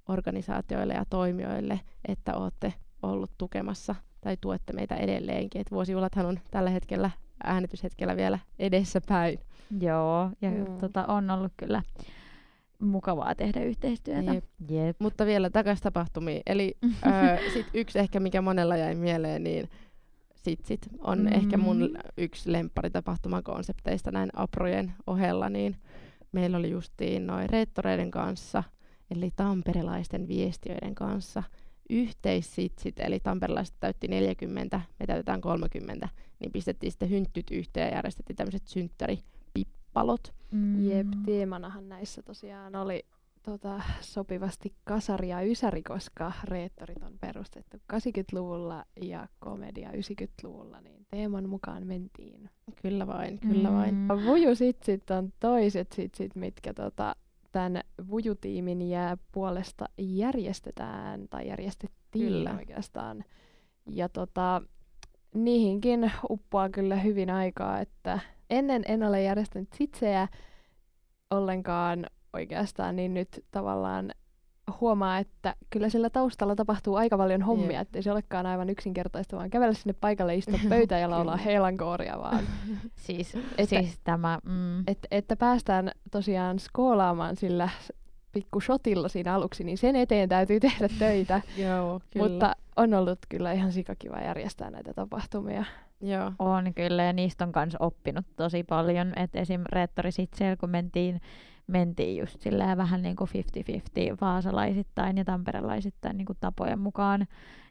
organisaatioille 0.09 0.95
ja 0.95 1.05
toimijoille, 1.11 1.81
että 2.09 2.35
olette 2.37 2.75
ollut 3.11 3.31
tukemassa 3.39 3.95
tai 4.21 4.37
tuette 4.41 4.73
meitä 4.73 4.97
edelleenkin. 4.97 5.61
Et 5.61 5.71
vuosijuhlathan 5.71 6.27
on 6.27 6.41
tällä 6.51 6.71
hetkellä 6.71 7.11
äänityshetkellä 7.45 8.17
vielä 8.17 8.39
edessä 8.59 9.01
päin. 9.09 9.39
Joo, 9.81 10.31
ja 10.43 10.51
Mm. 10.51 10.79
tota, 10.81 11.05
on 11.07 11.31
ollut 11.31 11.53
kyllä 11.57 11.83
mukavaa 12.81 13.35
tehdä 13.35 13.63
yhteistyötä. 13.63 14.35
Jep. 14.35 14.45
Jep. 14.71 14.97
Mutta 15.01 15.27
vielä 15.27 15.51
takaisin 15.51 15.83
tapahtumiin. 15.83 16.43
Eli 16.47 16.77
öö, 17.07 17.39
sit 17.55 17.67
yksi 17.75 17.99
ehkä, 17.99 18.21
mikä 18.21 18.41
monella 18.43 18.77
jäi 18.77 18.95
mieleen, 18.95 19.45
niin 19.45 19.69
sit, 20.37 20.65
sit 20.65 20.89
on 21.01 21.19
mm. 21.19 21.27
ehkä 21.33 21.57
mun 21.57 21.99
yksi 22.17 22.53
lempparitapahtumakonsepteista 22.53 24.11
näin 24.13 24.31
aprojen 24.37 24.93
ohella, 25.07 25.49
niin 25.49 25.77
meillä 26.33 26.57
oli 26.57 26.71
justiin 26.71 27.27
noin 27.27 27.51
reettoreiden 27.51 28.11
kanssa, 28.11 28.63
eli 29.11 29.31
tamperelaisten 29.37 30.29
viestiöiden 30.29 30.95
kanssa 30.95 31.43
yhteissitsit, 31.91 33.01
eli 33.01 33.21
tamperelaiset 33.21 33.75
täytti 33.81 34.09
40, 34.09 34.81
me 35.01 35.07
täytetään 35.07 35.41
30, 35.41 36.09
niin 36.41 36.53
pistettiin 36.53 36.91
sitten 36.91 37.11
hynttyt 37.11 37.51
yhteen 37.51 37.89
ja 37.89 37.95
järjestettiin 37.95 38.37
tämmöiset 38.37 38.67
synttäripippalot. 38.67 40.35
Mm. 40.51 40.89
Jep, 40.89 41.07
teemanahan 41.27 41.89
näissä 41.89 42.23
tosiaan 42.23 42.77
oli 42.77 43.05
tota, 43.43 43.81
sopivasti 44.01 44.75
kasari 44.85 45.29
ja 45.29 45.43
ysäri, 45.43 45.83
koska 45.83 46.33
reettorit 46.45 47.03
on 47.03 47.19
perustettu 47.21 47.77
80-luvulla 47.93 48.85
ja 49.03 49.29
komedia 49.39 49.91
90-luvulla, 49.91 50.81
niin 50.81 51.07
teeman 51.11 51.49
mukaan 51.49 51.87
mentiin. 51.87 52.51
Kyllä 52.83 53.07
vain, 53.07 53.39
kyllä 53.39 53.73
vain. 53.73 53.95
Mm. 53.95 54.09
Vujusitsit 54.09 55.11
on 55.11 55.33
toiset 55.41 55.93
sitsit, 55.93 56.35
mitkä 56.35 56.75
tota, 56.75 57.17
tämän 57.57 57.81
vujutiimin 58.11 58.83
jää 58.83 59.17
puolesta 59.33 59.89
järjestetään, 59.99 61.29
tai 61.31 61.49
järjestettiin 61.49 62.29
Kyllä. 62.29 62.55
oikeastaan. 62.59 63.25
Ja 63.91 64.09
tota, 64.09 64.63
niihinkin 65.35 66.13
uppoaa 66.31 66.69
kyllä 66.69 66.97
hyvin 66.97 67.31
aikaa, 67.31 67.81
että 67.81 68.21
ennen 68.51 68.83
en 68.89 69.03
ole 69.03 69.23
järjestänyt 69.23 69.69
sitsejä 69.73 70.29
ollenkaan 71.31 72.07
oikeastaan, 72.33 72.97
niin 72.97 73.15
nyt 73.15 73.45
tavallaan 73.51 74.11
huomaa, 74.81 75.19
että 75.19 75.55
kyllä 75.71 75.89
sillä 75.89 76.11
taustalla 76.11 76.55
tapahtuu 76.57 76.97
aika 76.97 77.17
paljon 77.19 77.43
hommia, 77.43 77.81
ettei 77.81 78.03
se 78.03 78.13
olekaan 78.13 78.47
aivan 78.47 78.71
yksinkertaista, 78.71 79.37
vaan 79.37 79.51
kävellä 79.51 79.75
sinne 79.75 79.95
paikalle, 80.01 80.35
istua 80.35 80.59
pöytään 80.69 81.01
ja 81.01 81.11
laulaa 81.11 81.37
heilankooria 81.37 82.19
vaan. 82.19 82.45
Siis, 83.07 83.35
Että- 83.59 83.67
siis 83.81 84.01
tämä, 84.05 84.39
mm, 84.45 84.81
Et, 84.87 84.99
että 85.11 85.37
päästään 85.37 85.91
tosiaan 86.11 86.59
skoolaamaan 86.59 87.37
sillä 87.37 87.69
pikku 88.33 88.61
shotilla 88.61 89.09
siinä 89.09 89.35
aluksi, 89.35 89.65
niin 89.65 89.79
sen 89.79 89.97
eteen 89.97 90.29
täytyy 90.29 90.61
tehdä 90.61 90.89
töitä. 90.99 91.41
Joo, 91.69 92.01
kyllä. 92.11 92.29
Mutta 92.29 92.57
on 92.77 92.95
ollut 92.95 93.19
kyllä 93.29 93.53
ihan 93.53 93.73
sikakiva 93.73 94.21
järjestää 94.21 94.71
näitä 94.71 94.95
tapahtumia. 94.95 95.65
Joo. 96.01 96.33
on 96.39 96.75
kyllä 96.75 97.03
ja 97.03 97.13
niistä 97.13 97.45
on 97.45 97.53
myös 97.57 97.77
oppinut 97.81 98.27
tosi 98.37 98.63
paljon. 98.65 99.13
Et 99.17 99.37
esim. 99.37 99.61
Reettori 99.73 100.13
Sitseellä, 100.13 100.57
kun 100.57 100.71
mentiin, 100.71 101.21
mentiin 101.67 102.17
just 102.17 102.41
silleen 102.41 102.79
vähän 102.79 103.03
niin 103.03 103.17
kuin 103.17 103.31
50-50 104.13 104.17
vaasalaisittain 104.21 105.17
ja 105.17 105.25
tamperelaisittain 105.25 106.17
niin 106.17 106.27
kuin 106.27 106.39
tapojen 106.41 106.79
mukaan, 106.79 107.27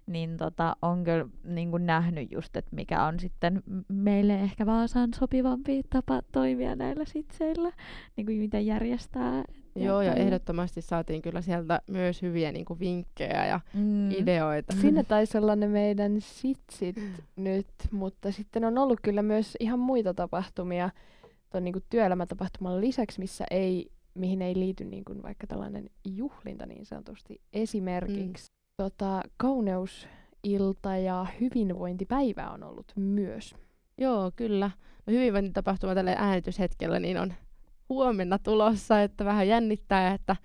niin 0.08 0.38
tota, 0.38 0.76
on 0.82 1.04
kyllä 1.04 1.26
niin 1.44 1.72
kuin 1.72 1.86
nähnyt 1.86 2.32
just, 2.32 2.58
että 2.58 2.76
mikä 2.76 3.04
on 3.04 3.20
sitten 3.20 3.64
meille 3.88 4.34
ehkä 4.40 4.66
Vaasaan 4.66 5.14
sopivampi 5.14 5.82
tapa 5.90 6.22
toimia 6.32 6.76
näillä 6.76 7.06
sitseillä, 7.06 7.72
niin 8.16 8.26
kuin 8.26 8.38
miten 8.38 8.66
järjestää. 8.66 9.44
Joo, 9.76 10.02
ja 10.02 10.14
ehdottomasti 10.14 10.82
saatiin 10.82 11.22
kyllä 11.22 11.42
sieltä 11.42 11.82
myös 11.90 12.22
hyviä 12.22 12.52
niin 12.52 12.66
kuin 12.66 12.80
vinkkejä 12.80 13.46
ja 13.46 13.60
mm. 13.74 14.12
ideoita. 14.12 14.76
Siinä 14.82 15.04
taisi 15.04 15.38
olla 15.38 15.56
ne 15.56 15.68
meidän 15.68 16.16
sitsit 16.20 16.96
nyt, 17.36 17.68
mutta 17.92 18.32
sitten 18.32 18.66
on 18.66 18.78
ollut 18.78 19.00
kyllä 19.04 19.22
myös 19.22 19.58
ihan 19.60 19.80
muita 19.80 20.14
tapahtumia 20.14 20.90
tuon 21.56 21.64
niin 21.64 21.86
työelämätapahtuman 21.90 22.82
lisäksi, 22.82 23.20
missä 23.20 23.46
ei, 23.52 23.92
mihin 24.14 24.42
ei 24.42 24.56
liity 24.56 24.86
niin 24.86 25.06
kuin 25.06 25.24
vaikka 25.24 25.48
tällainen 25.48 25.90
juhlinta 26.06 26.66
niin 26.66 26.86
sanotusti. 26.86 27.42
Esimerkiksi 27.54 28.52
mm. 28.52 28.84
tota, 28.84 29.22
kauneusilta 29.38 30.98
ja 31.04 31.26
hyvinvointipäivä 31.42 32.50
on 32.50 32.64
ollut 32.64 32.92
myös. 32.96 33.56
Joo, 33.98 34.32
kyllä. 34.36 34.72
No 35.06 35.14
hyvinvointitapahtuma 35.14 35.96
tällä 35.96 36.16
äänityshetkellä 36.18 37.00
niin 37.00 37.18
on 37.18 37.34
huomenna 37.90 38.40
tulossa, 38.40 39.02
että 39.02 39.26
vähän 39.26 39.48
jännittää, 39.48 40.14
että 40.14 40.36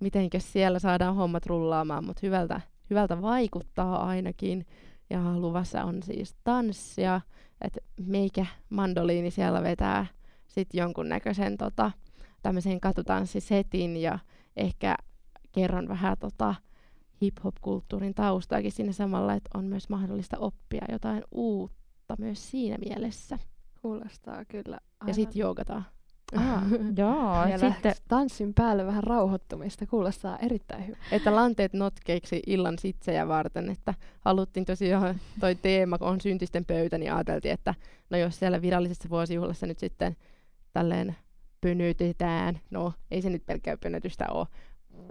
mitenkä 0.00 0.38
siellä 0.38 0.78
saadaan 0.78 1.14
hommat 1.14 1.46
rullaamaan, 1.46 2.04
mutta 2.04 2.20
hyvältä, 2.22 2.60
hyvältä 2.90 3.22
vaikuttaa 3.22 4.06
ainakin. 4.06 4.66
Ja 5.10 5.38
luvassa 5.38 5.84
on 5.84 6.02
siis 6.02 6.36
tanssia, 6.44 7.20
että 7.60 7.80
meikä 8.06 8.46
mandoliini 8.70 9.30
siellä 9.30 9.62
vetää 9.62 10.06
sitten 10.50 10.78
jonkunnäköisen 10.78 11.56
tota, 11.56 11.90
tämmöisen 12.42 12.80
katutanssisetin 12.80 13.96
ja 13.96 14.18
ehkä 14.56 14.96
kerron 15.52 15.88
vähän 15.88 16.16
tota, 16.20 16.54
hip-hop-kulttuurin 17.22 18.14
taustaakin 18.14 18.72
siinä 18.72 18.92
samalla, 18.92 19.34
että 19.34 19.50
on 19.54 19.64
myös 19.64 19.88
mahdollista 19.88 20.38
oppia 20.38 20.84
jotain 20.92 21.24
uutta 21.32 22.14
myös 22.18 22.50
siinä 22.50 22.78
mielessä. 22.84 23.38
Kuulostaa 23.82 24.44
kyllä 24.44 24.78
Ja 25.06 25.14
sitten 25.14 25.40
joogataan. 25.40 25.84
Aa, 26.36 26.62
Joo, 26.98 27.46
Vielä 27.46 27.70
sitten 27.70 27.94
tanssin 28.08 28.54
päälle 28.54 28.86
vähän 28.86 29.04
rauhoittumista. 29.04 29.86
Kuulostaa 29.86 30.38
erittäin 30.38 30.86
hyvä. 30.86 30.96
että 31.12 31.34
lanteet 31.34 31.72
notkeiksi 31.72 32.42
illan 32.46 32.78
sitsejä 32.78 33.28
varten, 33.28 33.70
että 33.70 33.94
haluttiin 34.20 34.64
tosiaan 34.64 35.20
toi 35.40 35.54
teema, 35.54 35.98
kun 35.98 36.08
on 36.08 36.20
syntisten 36.20 36.64
pöytä, 36.64 36.98
niin 36.98 37.12
ajateltiin, 37.12 37.54
että 37.54 37.74
no 38.10 38.18
jos 38.18 38.38
siellä 38.38 38.62
virallisessa 38.62 39.10
vuosijuhlassa 39.10 39.66
nyt 39.66 39.78
sitten 39.78 40.16
tälleen 40.72 41.16
pönötetään, 41.60 42.60
no 42.70 42.92
ei 43.10 43.22
se 43.22 43.30
nyt 43.30 43.46
pelkkää 43.46 43.76
pönötystä 43.76 44.26
ole, 44.30 44.46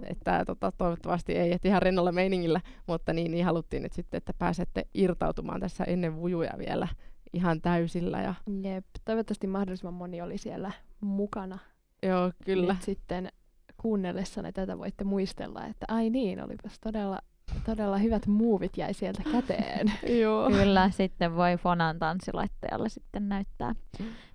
että 0.06 0.44
tota, 0.44 0.72
toivottavasti 0.72 1.36
ei, 1.36 1.52
että 1.52 1.68
ihan 1.68 1.82
rennolla 1.82 2.12
meiningillä, 2.12 2.60
mutta 2.86 3.12
niin, 3.12 3.30
niin 3.30 3.44
haluttiin 3.44 3.82
nyt 3.82 3.92
sitten, 3.92 4.18
että 4.18 4.34
pääsette 4.38 4.86
irtautumaan 4.94 5.60
tässä 5.60 5.84
ennen 5.84 6.16
vujuja 6.16 6.52
vielä 6.58 6.88
ihan 7.32 7.60
täysillä 7.60 8.22
ja 8.22 8.34
Jep. 8.62 8.84
Toivottavasti 9.04 9.46
mahdollisimman 9.46 9.94
moni 9.94 10.22
oli 10.22 10.38
siellä 10.38 10.72
mukana. 11.00 11.58
joo, 12.02 12.32
kyllä. 12.44 12.72
Nyt 12.72 12.82
sitten 12.82 13.28
kuunnellessanne 13.76 14.52
tätä 14.52 14.78
voitte 14.78 15.04
muistella, 15.04 15.66
että 15.66 15.86
ai 15.88 16.10
niin, 16.10 16.44
olipas 16.44 16.80
todella, 16.80 17.18
todella 17.66 17.98
hyvät 17.98 18.26
muuvit 18.26 18.76
jäi 18.76 18.94
sieltä 18.94 19.22
käteen. 19.32 19.92
Joo. 20.22 20.50
Kyllä, 20.50 20.90
sitten 20.90 21.36
voi 21.36 21.56
Fonan 21.56 21.98
tanssilattialla 21.98 22.88
sitten 22.88 23.28
näyttää, 23.28 23.74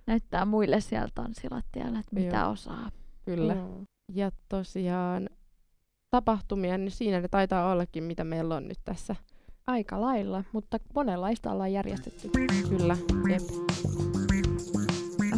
näyttää 0.06 0.44
muille 0.44 0.80
siellä 0.80 1.08
tanssilattialla, 1.14 1.98
että 1.98 2.14
mitä 2.14 2.36
Joo. 2.36 2.50
osaa. 2.50 2.90
Kyllä. 3.24 3.54
Mm. 3.54 3.86
Ja 4.12 4.30
tosiaan 4.48 5.28
tapahtumia, 6.10 6.78
niin 6.78 6.90
siinä 6.90 7.20
ne 7.20 7.28
taitaa 7.28 7.72
ollakin, 7.72 8.04
mitä 8.04 8.24
meillä 8.24 8.56
on 8.56 8.68
nyt 8.68 8.78
tässä. 8.84 9.16
Aika 9.66 10.00
lailla, 10.00 10.44
mutta 10.52 10.78
monenlaista 10.94 11.52
ollaan 11.52 11.72
järjestetty. 11.72 12.30
Kyllä. 12.68 12.96
Jep. 13.30 13.42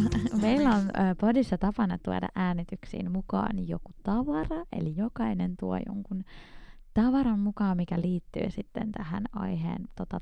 Meillä 0.41 0.69
on 0.69 0.91
podissa 1.21 1.57
tapana 1.57 1.97
tuoda 2.03 2.27
äänityksiin 2.35 3.11
mukaan 3.11 3.67
joku 3.67 3.91
tavara, 4.03 4.65
eli 4.71 4.93
jokainen 4.95 5.57
tuo 5.59 5.77
jonkun 5.85 6.23
tavaran 6.93 7.39
mukaan, 7.39 7.77
mikä 7.77 8.01
liittyy 8.01 8.51
sitten 8.51 8.91
tähän 8.91 9.23
aiheen 9.33 9.87
tota, 9.95 10.21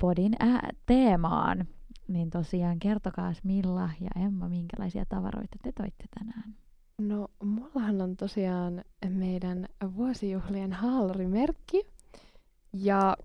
podin 0.00 0.32
ää, 0.38 0.70
teemaan. 0.86 1.68
Niin 2.08 2.30
tosiaan 2.30 2.78
kertokaa 2.78 3.32
Milla 3.44 3.90
ja 4.00 4.22
Emma, 4.26 4.48
minkälaisia 4.48 5.04
tavaroita 5.08 5.56
te 5.62 5.72
toitte 5.72 6.04
tänään. 6.18 6.54
No, 6.98 7.28
mullahan 7.42 8.00
on 8.00 8.16
tosiaan 8.16 8.84
meidän 9.08 9.68
vuosijuhlien 9.96 10.72
haalarimerkki. 10.72 11.82
Ja 12.72 13.16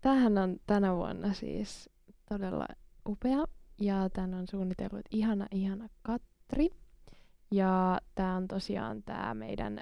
tämähän 0.00 0.38
on 0.38 0.56
tänä 0.66 0.96
vuonna 0.96 1.32
siis 1.32 1.90
todella 2.28 2.66
upea. 3.08 3.44
Ja 3.80 4.10
tämän 4.10 4.34
on 4.34 4.46
suunnitellut 4.46 5.04
ihana, 5.10 5.46
ihana 5.50 5.88
Katri. 6.02 6.70
Ja 7.50 8.00
tämä 8.14 8.36
on 8.36 8.48
tosiaan 8.48 9.02
tämä 9.02 9.34
meidän 9.34 9.80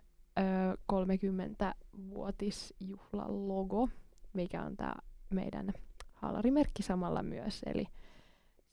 30-vuotisjuhlan 0.92 3.48
logo, 3.48 3.88
mikä 4.32 4.62
on 4.62 4.76
tämä 4.76 4.94
meidän 5.30 5.72
haalarimerkki 6.12 6.82
samalla 6.82 7.22
myös. 7.22 7.62
Eli 7.66 7.86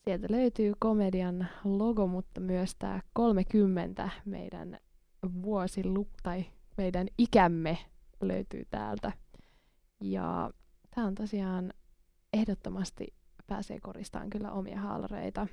sieltä 0.03 0.27
löytyy 0.29 0.73
komedian 0.79 1.47
logo, 1.63 2.07
mutta 2.07 2.41
myös 2.41 2.75
tämä 2.79 3.01
30 3.13 4.09
meidän 4.25 4.79
vuosilu 5.41 6.07
tai 6.23 6.45
meidän 6.77 7.07
ikämme 7.17 7.77
löytyy 8.21 8.63
täältä. 8.69 9.11
Ja 10.01 10.51
tämä 10.95 11.07
on 11.07 11.15
tosiaan 11.15 11.73
ehdottomasti 12.33 13.13
pääsee 13.47 13.79
koristaan 13.79 14.29
kyllä 14.29 14.51
omia 14.51 14.79
haalareita. 14.79 15.47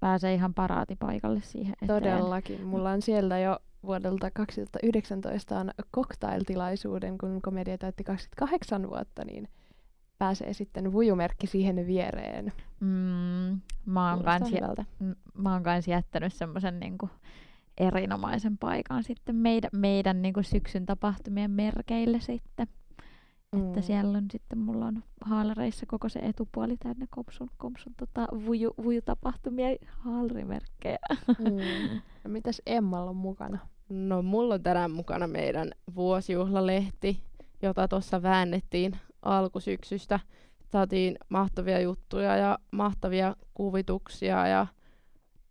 Pääsee 0.00 0.34
ihan 0.34 0.54
paraatipaikalle 0.54 1.40
siihen 1.40 1.74
eteen. 1.82 2.02
Todellakin. 2.02 2.66
Mulla 2.66 2.90
on 2.90 3.02
sieltä 3.02 3.38
jo 3.38 3.58
vuodelta 3.82 4.30
2019 4.30 5.58
on 5.58 5.70
cocktailtilaisuuden, 5.94 7.18
kun 7.18 7.42
komedia 7.42 7.78
täytti 7.78 8.04
28 8.04 8.88
vuotta, 8.88 9.24
niin 9.24 9.48
pääsee 10.18 10.52
sitten 10.52 10.92
vujumerkki 10.92 11.46
siihen 11.46 11.86
viereen. 11.86 12.52
Mm, 12.80 13.60
mä, 13.86 14.10
oon 14.10 14.24
kans, 14.24 14.52
jä- 14.52 14.84
m- 15.00 15.42
mä 15.42 15.52
oon 15.52 15.62
kans 15.62 15.88
jättänyt 15.88 16.34
semmoisen 16.34 16.80
niinku 16.80 17.10
erinomaisen 17.78 18.58
paikan 18.58 19.04
sitten 19.04 19.36
meidän, 19.36 19.70
meidän 19.72 20.22
niinku 20.22 20.42
syksyn 20.42 20.86
tapahtumien 20.86 21.50
merkeille 21.50 22.20
sitten. 22.20 22.66
Että 23.56 23.80
Mm. 23.80 23.82
siellä 23.82 24.18
on 24.18 24.24
sitten, 24.32 24.58
mulla 24.58 24.86
on 24.86 25.02
haalareissa 25.20 25.86
koko 25.86 26.08
se 26.08 26.18
etupuoli 26.18 26.76
täynnä 26.76 27.06
kompsun, 27.10 27.50
kompsun 27.56 27.94
tota, 27.96 28.26
vuju, 28.46 28.74
vujutapahtumia 28.84 29.76
haalarimerkkejä. 29.98 30.98
Mm. 31.38 32.00
No, 32.24 32.30
mitäs 32.30 32.62
Emmalla 32.66 33.10
on 33.10 33.16
mukana? 33.16 33.58
No 33.88 34.22
mulla 34.22 34.54
on 34.54 34.62
tänään 34.62 34.90
mukana 34.90 35.26
meidän 35.26 35.70
vuosijuhlalehti, 35.94 37.20
jota 37.62 37.88
tuossa 37.88 38.22
väännettiin 38.22 38.96
alkusyksystä. 39.22 40.20
Saatiin 40.72 41.18
mahtavia 41.28 41.80
juttuja 41.80 42.36
ja 42.36 42.58
mahtavia 42.70 43.36
kuvituksia 43.54 44.46
ja 44.46 44.66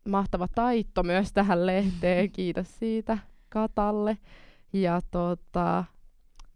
mahtava 0.10 0.48
taitto 0.56 1.04
myös 1.04 1.34
tähän 1.34 1.66
lehteen. 1.66 2.32
Kiitos 2.32 2.80
siitä 2.80 3.18
Katalle. 3.50 4.18
Ja 4.74 5.02
tota, 5.12 5.84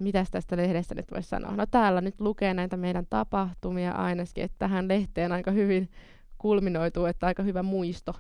mitäs 0.02 0.32
tästä 0.32 0.58
lehdestä 0.58 0.96
nyt 0.96 1.12
voisi 1.12 1.30
sanoa? 1.30 1.56
No 1.56 1.66
täällä 1.66 2.02
nyt 2.02 2.22
lukee 2.22 2.54
näitä 2.54 2.78
meidän 2.78 3.06
tapahtumia 3.10 3.92
ainakin, 3.92 4.44
että 4.44 4.56
tähän 4.60 4.88
lehteen 4.88 5.32
aika 5.32 5.52
hyvin 5.52 5.90
kulminoituu, 6.38 7.06
että 7.06 7.26
aika 7.26 7.44
hyvä 7.44 7.64
muisto 7.64 8.14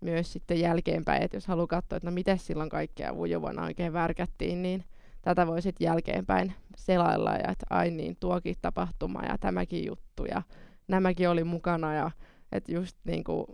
myös 0.00 0.32
sitten 0.32 0.60
jälkeenpäin, 0.60 1.22
että 1.22 1.36
jos 1.36 1.46
haluaa 1.46 1.66
katsoa, 1.66 1.96
että 1.96 2.10
no 2.10 2.14
miten 2.14 2.38
silloin 2.38 2.70
kaikkea 2.70 3.16
vuojuvuonna 3.16 3.64
oikein 3.64 3.92
värkättiin, 3.92 4.62
niin 4.62 4.84
tätä 5.22 5.46
voi 5.46 5.62
sitten 5.62 5.84
jälkeenpäin 5.84 6.52
selailla 6.76 7.30
ja 7.30 7.50
että 7.50 7.66
ai 7.70 7.90
niin, 7.90 8.16
tuokin 8.20 8.56
tapahtuma 8.62 9.22
ja 9.22 9.38
tämäkin 9.38 9.86
juttu 9.86 10.24
ja 10.24 10.42
nämäkin 10.88 11.28
oli 11.30 11.44
mukana 11.44 11.94
ja 11.94 12.10
että 12.52 12.72
just 12.72 12.96
niin 13.04 13.24
kuin, 13.24 13.46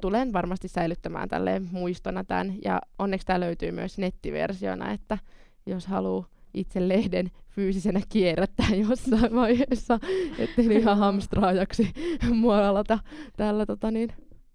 tulen 0.00 0.32
varmasti 0.32 0.68
säilyttämään 0.68 1.28
tälleen 1.28 1.68
muistona 1.72 2.24
tämän 2.24 2.54
ja 2.64 2.80
onneksi 2.98 3.26
tämä 3.26 3.40
löytyy 3.40 3.70
myös 3.72 3.98
nettiversiona, 3.98 4.92
että 4.92 5.18
jos 5.66 5.86
haluaa 5.86 6.26
itse 6.54 6.88
lehden 6.88 7.30
fyysisenä 7.48 8.00
kierrättää 8.08 8.68
jossain 8.88 9.34
vaiheessa, 9.34 9.98
ettei 10.38 10.66
ihan 10.66 10.98
hamstraajaksi 10.98 11.92
mua 12.34 12.68
alata 12.68 12.98
täällä 13.36 13.66
tota 13.66 13.90
niin, 13.90 14.08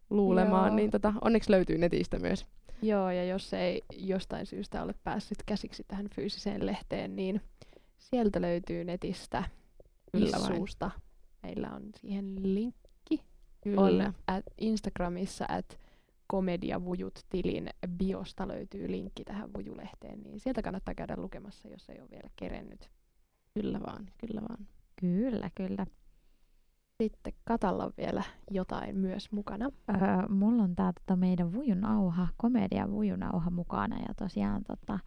luulemaan, 0.10 0.68
Joo. 0.68 0.76
niin 0.76 0.92
tota, 0.92 1.14
onneksi 1.22 1.52
löytyy 1.52 1.78
netistä 1.78 2.20
myös. 2.20 2.46
Joo, 2.82 3.12
ja 3.12 3.24
jos 3.24 3.54
ei 3.54 3.82
jostain 3.98 4.46
syystä 4.46 4.84
ole 4.84 4.94
päässyt 5.04 5.38
käsiksi 5.46 5.84
tähän 5.88 6.08
fyysiseen 6.16 6.66
lehteen, 6.66 7.16
niin 7.16 7.42
sieltä 7.98 8.42
löytyy 8.42 8.84
netistä 8.84 9.44
Kyllä 10.12 10.38
vain. 10.40 10.52
issuusta. 10.54 10.92
Meillä 11.44 11.70
on 11.76 11.84
siihen 11.96 12.54
linkki. 12.56 13.24
Kyllä. 13.62 13.82
On 13.82 14.14
at 14.28 14.46
Instagramissa, 14.58 15.46
at 15.50 15.80
komediavujut 16.28 17.20
tilin 17.30 17.70
biosta 17.98 18.48
löytyy 18.48 18.92
linkki 18.92 19.24
tähän 19.24 19.50
vujulehteen, 19.54 20.24
niin 20.24 20.40
sieltä 20.40 20.62
kannattaa 20.62 20.96
käydä 20.96 21.16
lukemassa, 21.18 21.68
jos 21.68 21.90
ei 21.90 22.00
ole 22.00 22.10
vielä 22.12 22.30
kerennyt. 22.36 22.90
Kyllä 23.54 23.80
vaan, 23.80 24.08
kyllä 24.18 24.42
vaan. 24.42 24.68
Kyllä, 25.00 25.50
kyllä. 25.56 25.86
Sitten 27.04 27.34
Katalla 27.44 27.86
on 27.86 27.94
vielä 27.98 28.24
jotain 28.52 28.98
myös 28.98 29.32
mukana. 29.32 29.66
Öö, 29.90 30.28
mulla 30.30 30.63
on 30.63 30.76
tää 30.76 30.94
tota 30.94 31.16
meidän 31.16 31.54
vujunauha, 31.54 32.28
komedia 32.38 32.92
vujunauha 32.92 33.50
mukana 33.50 33.98
ja 34.00 34.13
tosiaan 34.18 34.63
tota, 34.63 35.00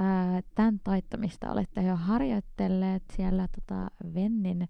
öö, 0.00 0.06
tämän 0.54 0.80
taittamista 0.84 1.52
olette 1.52 1.82
jo 1.82 1.96
harjoitelleet 1.96 3.02
siellä 3.16 3.48
tota 3.54 3.90
Vennin 4.14 4.68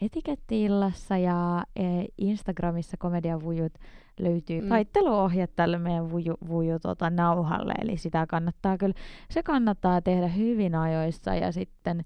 etikettiillassa 0.00 1.16
ja 1.16 1.64
e, 1.76 1.82
Instagramissa 2.18 2.96
komedian 2.96 3.42
vujut 3.42 3.72
löytyy 4.20 4.60
Mm. 4.60 4.68
taitteluohje 4.68 5.46
tälle 5.46 5.78
meidän 5.78 6.10
vuju, 6.10 6.34
vuju 6.48 6.78
tota, 6.78 7.10
nauhalle, 7.10 7.74
eli 7.82 7.96
sitä 7.96 8.26
kannattaa 8.26 8.78
kyllä, 8.78 8.94
se 9.30 9.42
kannattaa 9.42 10.02
tehdä 10.02 10.28
hyvin 10.28 10.74
ajoissa 10.74 11.34
ja 11.34 11.52
sitten 11.52 12.04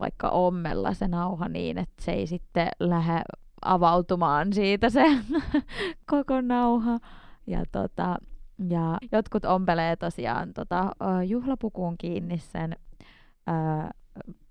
vaikka 0.00 0.28
ommella 0.28 0.94
se 0.94 1.08
nauha 1.08 1.48
niin, 1.48 1.78
että 1.78 2.04
se 2.04 2.12
ei 2.12 2.26
sitten 2.26 2.68
lähde 2.80 3.22
avautumaan 3.64 4.52
siitä 4.52 4.90
se 4.90 5.04
koko 6.10 6.40
nauha. 6.40 6.98
Ja, 7.46 7.64
tota, 7.72 8.16
ja 8.68 8.98
jotkut 9.12 9.44
ompelee 9.44 9.96
tosiaan 9.96 10.52
tota, 10.54 10.92
juhlapukuun 11.26 11.94
kiinni 11.98 12.38
sen 12.38 12.76
ö, 13.48 13.52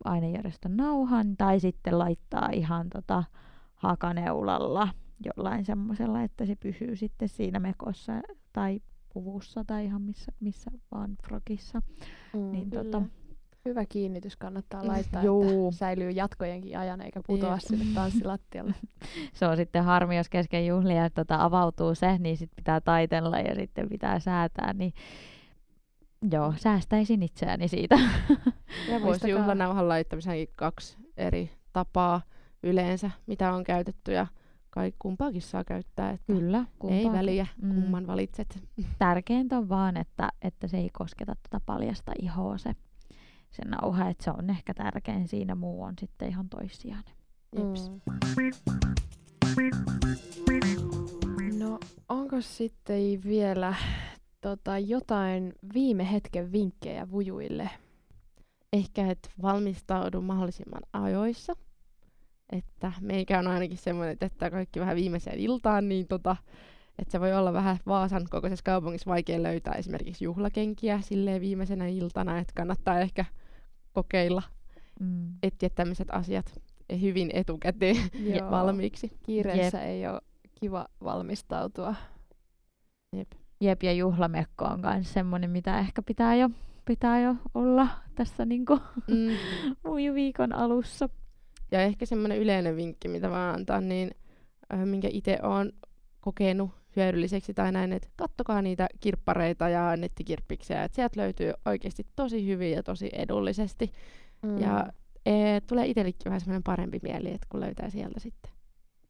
ainejärjestön 0.05 0.77
nauhan 0.77 1.37
tai 1.37 1.59
sitten 1.59 1.99
laittaa 1.99 2.49
ihan 2.53 2.89
tota, 2.89 3.23
hakaneulalla 3.75 4.89
jollain 5.25 5.65
semmoisella, 5.65 6.23
että 6.23 6.45
se 6.45 6.55
pysyy 6.55 6.95
sitten 6.95 7.29
siinä 7.29 7.59
mekossa 7.59 8.13
tai 8.53 8.79
puvussa 9.13 9.63
tai 9.63 9.85
ihan 9.85 10.01
missä, 10.01 10.31
missä 10.39 10.71
vaan 10.91 11.15
frogissa. 11.23 11.81
Mm, 12.33 12.51
Niin 12.51 12.69
kyllä. 12.69 12.83
tota, 12.83 13.01
Hyvä 13.65 13.85
kiinnitys 13.85 14.35
kannattaa 14.35 14.81
Mm, 14.81 14.87
laittaa, 14.87 15.23
juu. 15.23 15.43
että 15.67 15.77
säilyy 15.77 16.11
jatkojenkin 16.11 16.79
ajan 16.79 17.01
eikä 17.01 17.21
putoa 17.27 17.51
Jep. 17.51 17.59
sinne 17.59 17.85
tanssilattialle. 17.95 18.73
se 19.33 19.47
on 19.47 19.57
sitten 19.57 19.83
harmi, 19.83 20.17
jos 20.17 20.29
kesken 20.29 20.67
juhlia 20.67 21.09
tota, 21.09 21.43
avautuu 21.43 21.95
se, 21.95 22.17
niin 22.17 22.37
sitten 22.37 22.55
pitää 22.55 22.81
taitella 22.81 23.39
ja 23.39 23.55
sitten 23.55 23.89
pitää 23.89 24.19
säätää, 24.19 24.73
niin 24.73 24.93
joo, 26.31 26.53
säästäisin 26.57 27.23
itseäni 27.23 27.67
siitä. 27.67 27.99
Ja 28.91 29.01
voisi 29.05 29.29
juhlanauhan 29.29 29.87
laittamisenkin 29.89 30.49
kaksi 30.55 30.97
eri 31.17 31.49
tapaa 31.73 32.21
yleensä, 32.63 33.11
mitä 33.27 33.53
on 33.53 33.63
käytetty 33.63 34.11
ja 34.11 34.27
kai 34.69 34.93
kumpaakin 34.99 35.41
saa 35.41 35.63
käyttää. 35.63 36.09
Että 36.11 36.33
Kyllä, 36.33 36.57
ei 36.57 36.65
kumpaakin. 36.79 37.11
väliä, 37.11 37.47
Mm. 37.61 37.73
kumman 37.81 38.07
valitset. 38.07 38.59
Tärkeintä 38.99 39.57
on 39.57 39.69
vaan, 39.69 39.97
että, 39.97 40.29
että 40.41 40.67
se 40.67 40.77
ei 40.77 40.89
kosketa 40.89 41.35
tätä 41.43 41.59
paljasta 41.65 42.11
ihoa 42.21 42.57
se, 42.57 42.75
se 43.51 43.65
nauha, 43.65 44.09
että 44.09 44.23
se 44.23 44.31
on 44.31 44.49
ehkä 44.49 44.73
tärkein 44.73 45.27
siinä, 45.27 45.55
muu 45.55 45.83
on 45.83 45.93
sitten 45.99 46.29
ihan 46.29 46.49
toissijainen. 46.49 47.13
Jeps. 47.55 47.91
Mm. 47.91 47.99
No, 51.59 51.79
onko 52.09 52.41
sitten 52.41 53.23
vielä 53.23 53.75
tota, 54.41 54.79
jotain 54.79 55.53
viime 55.73 56.11
hetken 56.11 56.51
vinkkejä 56.51 57.11
vujuille? 57.11 57.69
Ehkä, 58.73 59.11
että 59.11 59.29
valmistaudu 59.41 60.21
mahdollisimman 60.21 60.81
ajoissa. 60.93 61.53
Että 62.51 62.91
meikä 63.01 63.39
on 63.39 63.47
ainakin 63.47 63.77
semmoinen, 63.77 64.13
että 64.13 64.25
jättää 64.25 64.49
kaikki 64.49 64.79
vähän 64.79 64.95
viimeiseen 64.95 65.39
iltaan, 65.39 65.89
niin 65.89 66.07
tota, 66.07 66.35
että 66.99 67.11
se 67.11 67.19
voi 67.19 67.33
olla 67.33 67.53
vähän 67.53 67.77
Vaasan 67.87 68.25
kokoisessa 68.29 68.63
kaupungissa 68.63 69.09
vaikea 69.09 69.43
löytää 69.43 69.73
esimerkiksi 69.73 70.23
juhlakenkiä 70.25 71.01
silleen 71.01 71.41
viimeisenä 71.41 71.87
iltana, 71.87 72.39
että 72.39 72.53
kannattaa 72.55 72.99
ehkä 72.99 73.25
kokeilla 73.93 74.43
Mm. 74.99 75.33
etsiä 75.43 75.69
tämmöiset 75.69 76.07
asiat 76.11 76.61
hyvin 77.01 77.29
etukäteen 77.33 77.95
Joo. 78.39 78.51
valmiiksi. 78.51 79.11
Kiireessä 79.25 79.83
ei 79.83 80.07
ole 80.07 80.21
kiva 80.59 80.85
valmistautua. 81.03 81.95
Jep. 83.15 83.31
Jep, 83.61 83.83
ja 83.83 83.93
juhlamekko 83.93 84.65
on 84.65 84.79
myös 84.79 85.13
semmoinen, 85.13 85.49
mitä 85.49 85.79
ehkä 85.79 86.01
pitää 86.01 86.35
jo, 86.35 86.49
pitää 86.85 87.19
jo 87.21 87.35
olla 87.53 87.87
tässä 88.15 88.45
niinku 88.45 88.79
Mm. 89.07 89.29
viikon 90.15 90.53
alussa. 90.53 91.09
Ja 91.71 91.81
ehkä 91.81 92.05
semmoinen 92.05 92.37
yleinen 92.39 92.75
vinkki, 92.75 93.07
mitä 93.07 93.29
vaan 93.29 93.55
antaa, 93.55 93.81
niin 93.81 94.11
äh, 94.73 94.85
minkä 94.85 95.07
itse 95.11 95.39
olen 95.43 95.73
kokenut 96.21 96.71
hyödylliseksi 96.95 97.53
tai 97.53 97.71
näin, 97.71 97.93
että 97.93 98.07
kattokaa 98.15 98.61
niitä 98.61 98.87
kirppareita 98.99 99.69
ja 99.69 99.97
nettikirppiksiä, 99.97 100.83
että 100.83 100.95
sieltä 100.95 101.19
löytyy 101.19 101.53
oikeasti 101.65 102.07
tosi 102.15 102.47
hyvin 102.47 102.71
ja 102.71 102.83
tosi 102.83 103.09
edullisesti. 103.13 103.91
Mm. 104.41 104.57
Ja 104.57 104.85
e, 105.25 105.61
tulee 105.67 105.85
itsellekin 105.87 106.25
vähän 106.25 106.39
semmoinen 106.39 106.63
parempi 106.63 106.99
mieli, 107.03 107.27
että 107.33 107.47
kun 107.49 107.59
löytää 107.59 107.89
sieltä 107.89 108.19
sitten 108.19 108.51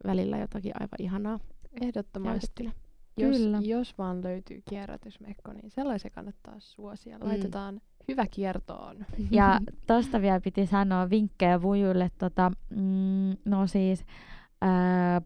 välillä 0.05 0.38
jotakin 0.38 0.71
aivan 0.75 0.99
ihanaa 0.99 1.39
Ehdottomasti. 1.81 2.63
käytettynä. 2.63 2.88
Jos, 3.19 3.38
Kyllä. 3.38 3.60
jos 3.63 3.97
vaan 3.97 4.23
löytyy 4.23 4.62
kierrätysmekko, 4.69 5.53
niin 5.53 5.71
sellaisen 5.71 6.12
kannattaa 6.12 6.55
suosia. 6.60 7.17
Mm. 7.17 7.27
Laitetaan 7.27 7.82
hyvä 8.08 8.25
kiertoon. 8.32 9.05
Ja 9.32 9.60
tosta 9.88 10.21
vielä 10.21 10.39
piti 10.39 10.65
sanoa 10.65 11.10
vinkkejä 11.10 11.62
vujuille. 11.62 12.12
Tota, 12.17 12.51
mm, 12.69 13.38
no 13.45 13.67
siis, 13.67 14.05
ää, 14.62 15.21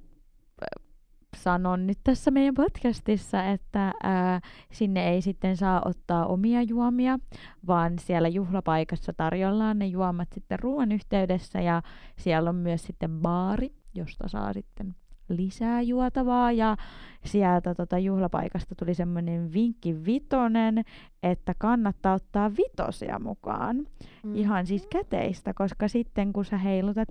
sanon 1.36 1.88
nyt 1.88 2.00
tässä 2.04 2.32
meidän 2.32 2.54
podcastissa, 2.54 3.46
että 3.46 3.94
ää, 4.04 4.42
sinne 4.72 5.10
ei 5.10 5.22
sitten 5.22 5.58
saa 5.58 5.82
ottaa 5.86 6.26
omia 6.26 6.62
juomia, 6.62 7.20
vaan 7.68 8.00
siellä 8.00 8.28
juhlapaikassa 8.28 9.14
tarjollaan 9.14 9.80
ne 9.80 9.86
juomat 9.86 10.28
sitten 10.34 10.60
ruoan 10.60 10.92
yhteydessä 10.92 11.62
ja 11.62 11.82
siellä 12.18 12.50
on 12.50 12.56
myös 12.56 12.84
sitten 12.84 13.22
baari, 13.22 13.74
josta 13.96 14.28
saa 14.28 14.54
sitten 14.54 14.96
lisää 15.30 15.82
juotavaa 15.82 16.52
ja 16.52 16.78
sieltä 17.26 17.76
tota 17.76 17.98
juhlapaikasta 18.00 18.76
tuli 18.76 18.94
semmoinen 18.94 19.54
vinkki 19.54 20.06
vitonen, 20.06 20.84
että 21.24 21.54
kannattaa 21.58 22.14
ottaa 22.14 22.52
vitosia 22.58 23.20
mukaan. 23.20 23.88
Mm. 24.24 24.36
Ihan 24.36 24.68
siis 24.68 24.88
käteistä, 24.88 25.54
koska 25.54 25.88
sitten 25.88 26.34
kun 26.34 26.46
sä 26.46 26.58
heilutat 26.58 27.10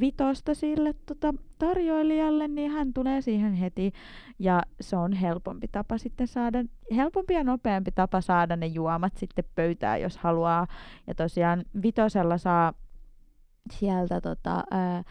vitosta 0.00 0.54
sille 0.54 0.94
tota, 1.06 1.34
tarjoilijalle, 1.58 2.48
niin 2.48 2.70
hän 2.70 2.92
tulee 2.92 3.20
siihen 3.20 3.52
heti. 3.52 3.92
Ja 4.38 4.62
se 4.80 4.96
on 4.96 5.12
helpompi 5.12 5.68
tapa 5.68 5.98
sitten 5.98 6.26
saada, 6.26 6.64
helpompi 6.96 7.34
ja 7.34 7.44
nopeampi 7.44 7.90
tapa 7.90 8.20
saada 8.20 8.56
ne 8.56 8.66
juomat 8.66 9.16
sitten 9.16 9.44
pöytään, 9.54 10.00
jos 10.00 10.18
haluaa. 10.18 10.66
Ja 11.06 11.14
tosiaan 11.14 11.64
vitosella 11.82 12.38
saa 12.38 12.72
sieltä 13.72 14.20
tota, 14.20 14.64
ää, 14.70 15.02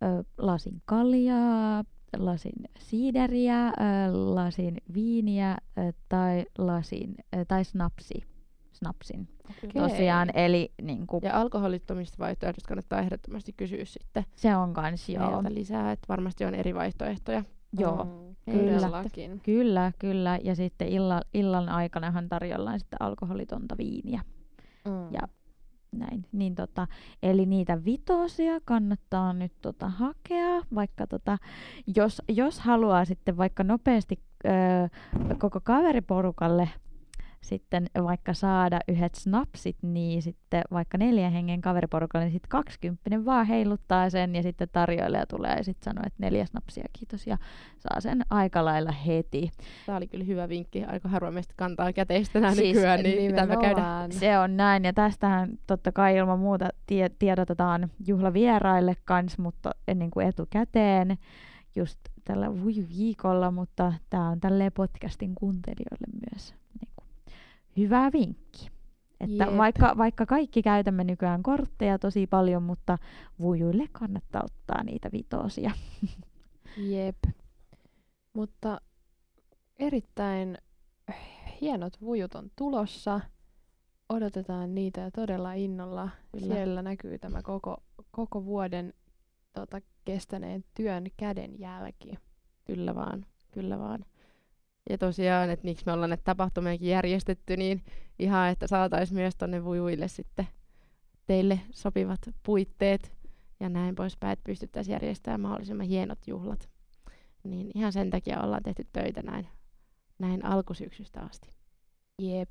ää, 0.00 0.22
lasin 0.38 0.82
kaljaa, 0.84 1.84
lasin 2.16 2.52
siideriä, 2.78 3.64
ää, 3.64 3.72
lasin 4.12 4.76
viiniä 4.94 5.48
ää, 5.48 5.92
tai 6.08 6.44
lasin 6.58 7.14
ää, 7.32 7.44
tai 7.44 7.64
snapsi, 7.64 8.24
snapsin. 8.72 9.28
Okei. 9.50 9.82
Tosiaan, 9.82 10.30
eli 10.36 10.72
niin 10.82 11.06
kuin, 11.06 11.22
Ja 11.24 11.40
alkoholittomista 11.40 12.18
vaihtoehdoista 12.18 12.68
kannattaa 12.68 13.00
ehdottomasti 13.00 13.52
kysyä 13.52 13.84
sitten 13.84 14.24
se 14.36 14.56
on 14.56 14.72
kans 14.72 15.08
joo. 15.08 15.30
meiltä 15.30 15.54
lisää, 15.54 15.92
että 15.92 16.06
varmasti 16.08 16.44
on 16.44 16.54
eri 16.54 16.74
vaihtoehtoja. 16.74 17.44
joo. 17.78 18.04
Mm, 18.04 18.36
Kyllä. 18.52 18.80
todellakin. 18.80 19.40
Kyllä, 19.44 19.92
kyllä. 19.98 20.38
Ja 20.44 20.54
sitten 20.54 20.88
illa, 20.88 21.22
illan 21.34 21.68
aikanahan 21.68 22.28
tarjollaan 22.28 22.80
sitten 22.80 23.02
alkoholitonta 23.02 23.76
viiniä. 23.78 24.20
Niin 26.38 26.54
tota, 26.54 26.86
eli 27.22 27.46
niitä 27.46 27.84
vitosia 27.84 28.60
kannattaa 28.64 29.32
nyt 29.32 29.52
tota 29.62 29.88
hakea, 29.88 30.62
vaikka 30.74 31.06
tota, 31.06 31.38
jos, 31.96 32.22
jos 32.28 32.60
haluaa 32.60 33.04
sitten 33.04 33.36
vaikka 33.36 33.64
nopeasti 33.64 34.18
koko 35.38 35.60
kaveriporukalle 35.60 36.68
sitten 37.40 37.86
vaikka 38.02 38.34
saada 38.34 38.80
yhdet 38.88 39.14
snapsit, 39.14 39.76
niin 39.82 40.22
sitten 40.22 40.62
vaikka 40.72 40.98
neljän 40.98 41.32
hengen 41.32 41.60
kaveriporukalle, 41.60 42.24
niin 42.24 42.32
sitten 42.32 42.48
kaksikymppinen 42.48 43.24
vaan 43.24 43.46
heiluttaa 43.46 44.10
sen 44.10 44.34
ja 44.34 44.42
sitten 44.42 44.68
tarjoilija 44.72 45.26
tulee 45.26 45.54
ja 45.56 45.64
sitten 45.64 45.84
sanoo, 45.84 46.02
että 46.06 46.18
neljä 46.18 46.46
snapsia, 46.46 46.84
kiitos 46.92 47.26
ja 47.26 47.38
saa 47.78 48.00
sen 48.00 48.22
aika 48.30 48.64
lailla 48.64 48.92
heti. 48.92 49.50
Tämä 49.86 49.96
oli 49.96 50.06
kyllä 50.06 50.24
hyvä 50.24 50.48
vinkki. 50.48 50.84
Aika 50.84 51.08
harva 51.08 51.30
meistä 51.30 51.54
kantaa 51.56 51.92
käteistä 51.92 52.40
nämä 52.40 52.54
Siis 52.54 52.76
nykyään, 52.76 53.02
niin 53.02 53.30
pitää 53.30 53.46
käydä. 53.46 53.82
Se 54.10 54.38
on 54.38 54.56
näin 54.56 54.84
ja 54.84 54.92
tästähän 54.92 55.50
totta 55.66 55.92
kai 55.92 56.16
ilman 56.16 56.38
muuta 56.38 56.68
tie- 56.86 57.10
tiedotetaan 57.18 57.88
juhlavieraille 58.06 58.94
kans, 59.04 59.38
mutta 59.38 59.70
niin 59.94 60.10
kuin 60.10 60.26
etukäteen 60.26 61.18
just 61.76 61.98
tällä 62.24 62.46
viikolla, 62.98 63.50
mutta 63.50 63.92
tämä 64.10 64.28
on 64.28 64.40
tälle 64.40 64.70
podcastin 64.70 65.34
kuuntelijoille 65.34 66.06
myös 66.32 66.54
hyvä 67.78 68.10
vinkki. 68.12 68.70
Että 69.20 69.44
Jep. 69.44 69.56
vaikka, 69.56 69.94
vaikka 69.98 70.26
kaikki 70.26 70.62
käytämme 70.62 71.04
nykyään 71.04 71.42
kortteja 71.42 71.98
tosi 71.98 72.26
paljon, 72.26 72.62
mutta 72.62 72.98
vujuille 73.40 73.88
kannattaa 73.92 74.42
ottaa 74.44 74.82
niitä 74.82 75.10
vitosia. 75.12 75.70
Jep. 76.76 77.16
Mutta 78.32 78.80
erittäin 79.78 80.58
hienot 81.60 82.00
vujut 82.00 82.34
on 82.34 82.50
tulossa. 82.56 83.20
Odotetaan 84.08 84.74
niitä 84.74 85.10
todella 85.10 85.52
innolla. 85.52 86.08
Kyllä. 86.32 86.54
Siellä 86.54 86.82
näkyy 86.82 87.18
tämä 87.18 87.42
koko, 87.42 87.82
koko 88.10 88.44
vuoden 88.44 88.94
tota, 89.52 89.80
kestäneen 90.04 90.64
työn 90.74 91.06
kädenjälki. 91.16 92.18
Kyllä 92.64 92.94
vaan, 92.94 93.26
kyllä 93.52 93.78
vaan. 93.78 94.04
Ja 94.90 94.98
tosiaan, 94.98 95.50
että 95.50 95.64
miksi 95.64 95.86
me 95.86 95.92
ollaan 95.92 96.10
näitä 96.10 96.24
tapahtumiakin 96.24 96.88
järjestetty, 96.88 97.56
niin 97.56 97.84
ihan, 98.18 98.48
että 98.48 98.66
saataisiin 98.66 99.18
myös 99.18 99.36
tonne 99.36 99.64
vujuille 99.64 100.08
sitten 100.08 100.48
teille 101.26 101.60
sopivat 101.70 102.20
puitteet 102.42 103.12
ja 103.60 103.68
näin 103.68 103.94
poispäin, 103.94 104.32
että 104.32 104.46
pystyttäisiin 104.46 104.92
järjestämään 104.92 105.40
mahdollisimman 105.40 105.86
hienot 105.86 106.18
juhlat. 106.26 106.68
Niin 107.44 107.70
ihan 107.74 107.92
sen 107.92 108.10
takia 108.10 108.42
ollaan 108.42 108.62
tehty 108.62 108.86
töitä 108.92 109.22
näin, 109.22 109.48
näin 110.18 110.44
alkusyksystä 110.44 111.20
asti. 111.20 111.50
Jep. 112.22 112.50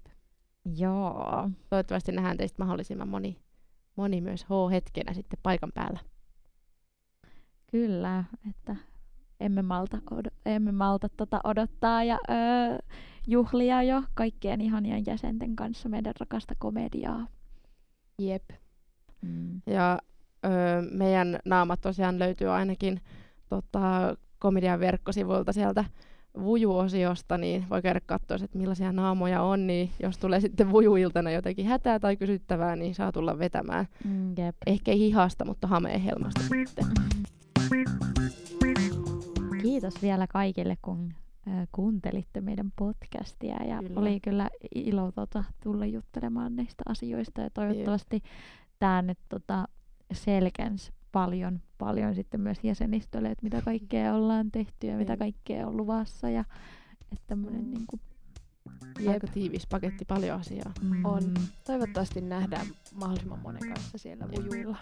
Joo. 0.76 1.50
Toivottavasti 1.70 2.12
nähdään 2.12 2.38
teistä 2.38 2.64
mahdollisimman 2.64 3.10
moni, 3.10 3.40
moni 3.96 4.22
myös 4.22 4.44
H-hetkenä 4.44 5.14
sitten 5.14 5.40
paikan 5.44 5.72
päällä. 5.74 6.00
Kyllä, 7.72 8.24
että 8.50 8.76
emme 9.40 9.62
malta, 9.62 9.98
od- 10.12 10.34
emme 10.46 10.72
malta 10.72 11.10
tota 11.18 11.40
odottaa 11.44 12.04
ja 12.04 12.18
öö, 12.30 12.78
juhlia 13.28 13.84
jo 13.84 14.04
kaikkien 14.14 14.62
ihanien 14.62 15.04
jäsenten 15.06 15.56
kanssa 15.56 15.90
meidän 15.90 16.14
rakasta 16.20 16.56
komediaa. 16.58 17.28
Jep. 18.20 18.44
Mm. 19.22 19.62
Ja 19.66 20.00
öö, 20.46 20.82
meidän 20.92 21.40
naamat 21.46 21.82
tosiaan 21.82 22.20
löytyy 22.20 22.50
ainakin 22.50 23.02
tota, 23.50 24.16
komedian 24.40 24.80
verkkosivuilta 24.80 25.54
sieltä 25.54 25.86
vujuosiosta, 26.42 27.38
niin 27.38 27.66
voi 27.70 27.82
käydä 27.82 28.02
katsoa, 28.06 28.38
että 28.44 28.58
millaisia 28.58 28.92
naamoja 28.92 29.42
on, 29.42 29.68
niin 29.68 29.90
jos 30.04 30.18
tulee 30.18 30.40
sitten 30.42 30.72
vujuiltana 30.72 31.32
jotenkin 31.32 31.66
hätää 31.66 32.00
tai 32.00 32.18
kysyttävää, 32.18 32.76
niin 32.76 32.96
saa 32.96 33.12
tulla 33.12 33.40
vetämään. 33.40 33.86
Mm, 34.06 34.30
jep. 34.38 34.56
Ehkä 34.68 34.92
ei 34.92 35.00
hihasta, 35.00 35.46
mutta 35.46 35.68
hameenhelmasta 35.68 36.42
sitten. 36.42 36.86
Kiitos 39.62 40.02
vielä 40.02 40.28
kaikille, 40.28 40.78
kun 40.82 41.14
kuuntelitte 41.72 42.42
meidän 42.42 42.72
podcastia 42.76 43.64
ja 43.64 43.80
Kyllä. 43.84 44.00
oli 44.00 44.20
kyllä 44.20 44.50
ilo 44.76 45.12
tota, 45.12 45.44
tulla 45.64 45.86
juttelemaan 45.86 46.56
näistä 46.56 46.84
asioista 46.90 47.42
ja 47.42 47.50
toivottavasti 47.50 48.22
tämä 48.80 49.02
nyt 49.02 49.20
tota, 49.30 49.68
selkens 50.14 50.92
paljon, 51.12 51.60
paljon 51.78 52.16
sitten 52.16 52.42
myös 52.42 52.58
jäsenistölle, 52.64 53.30
että 53.32 53.44
mitä 53.44 53.62
kaikkea 53.62 54.14
ollaan 54.16 54.52
tehty 54.52 54.88
ja 54.88 54.98
mitä 54.98 55.14
Jep. 55.14 55.20
kaikkea 55.20 55.68
on 55.68 55.78
luvassa 55.78 56.30
ja 56.30 56.46
että 57.12 57.24
tämmöinen 57.28 57.62
Mm. 57.66 57.72
niin 57.72 57.88
kuin, 57.88 58.02
Aika 59.10 59.28
tiivis 59.28 59.68
paketti, 59.68 60.06
paljon 60.06 60.40
asiaa. 60.40 60.74
On. 61.04 61.34
Toivottavasti 61.66 62.22
nähdään 62.22 62.68
mahdollisimman 62.94 63.40
monen 63.40 63.74
kanssa 63.74 63.98
siellä 63.98 64.26
vujuilla. 64.36 64.78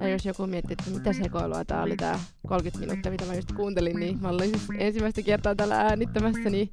Ja 0.00 0.08
jos 0.08 0.26
joku 0.26 0.46
miettii, 0.46 0.76
että 0.78 0.90
mitä 0.90 1.12
sekoilua 1.12 1.64
tämä 1.64 1.82
oli 1.82 1.96
tämä 1.96 2.20
30 2.46 2.86
minuuttia, 2.86 3.12
mitä 3.12 3.24
mä 3.24 3.34
just 3.34 3.52
kuuntelin, 3.52 3.96
niin 3.96 4.22
mä 4.22 4.28
olin 4.28 4.58
siis 4.58 4.70
ensimmäistä 4.78 5.22
kertaa 5.22 5.54
täällä 5.54 5.80
äänittämässä, 5.80 6.50
niin 6.50 6.72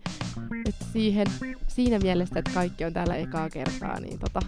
että 0.66 0.86
siihen, 0.94 1.28
siinä 1.68 2.00
mielessä, 2.00 2.40
että 2.40 2.52
kaikki 2.54 2.86
on 2.86 2.94
täällä 2.94 3.16
ekaa 3.16 3.50
kertaa, 3.50 4.00
niin 4.00 4.20
tota, 4.20 4.40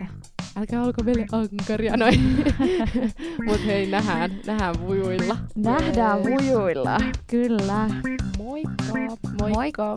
että 0.00 0.29
älkää 0.60 0.82
olko 0.82 1.02
meille 1.02 1.26
ankaria 1.32 1.96
noin. 1.96 2.44
Mut 3.46 3.66
hei, 3.66 3.86
nähdään, 3.86 4.30
nähdään 4.46 4.74
vujuilla. 4.80 5.36
Nähdään 5.56 6.22
vujuilla, 6.24 6.98
kyllä. 7.26 7.86
Moikka! 8.38 8.84
Moikka! 9.40 9.96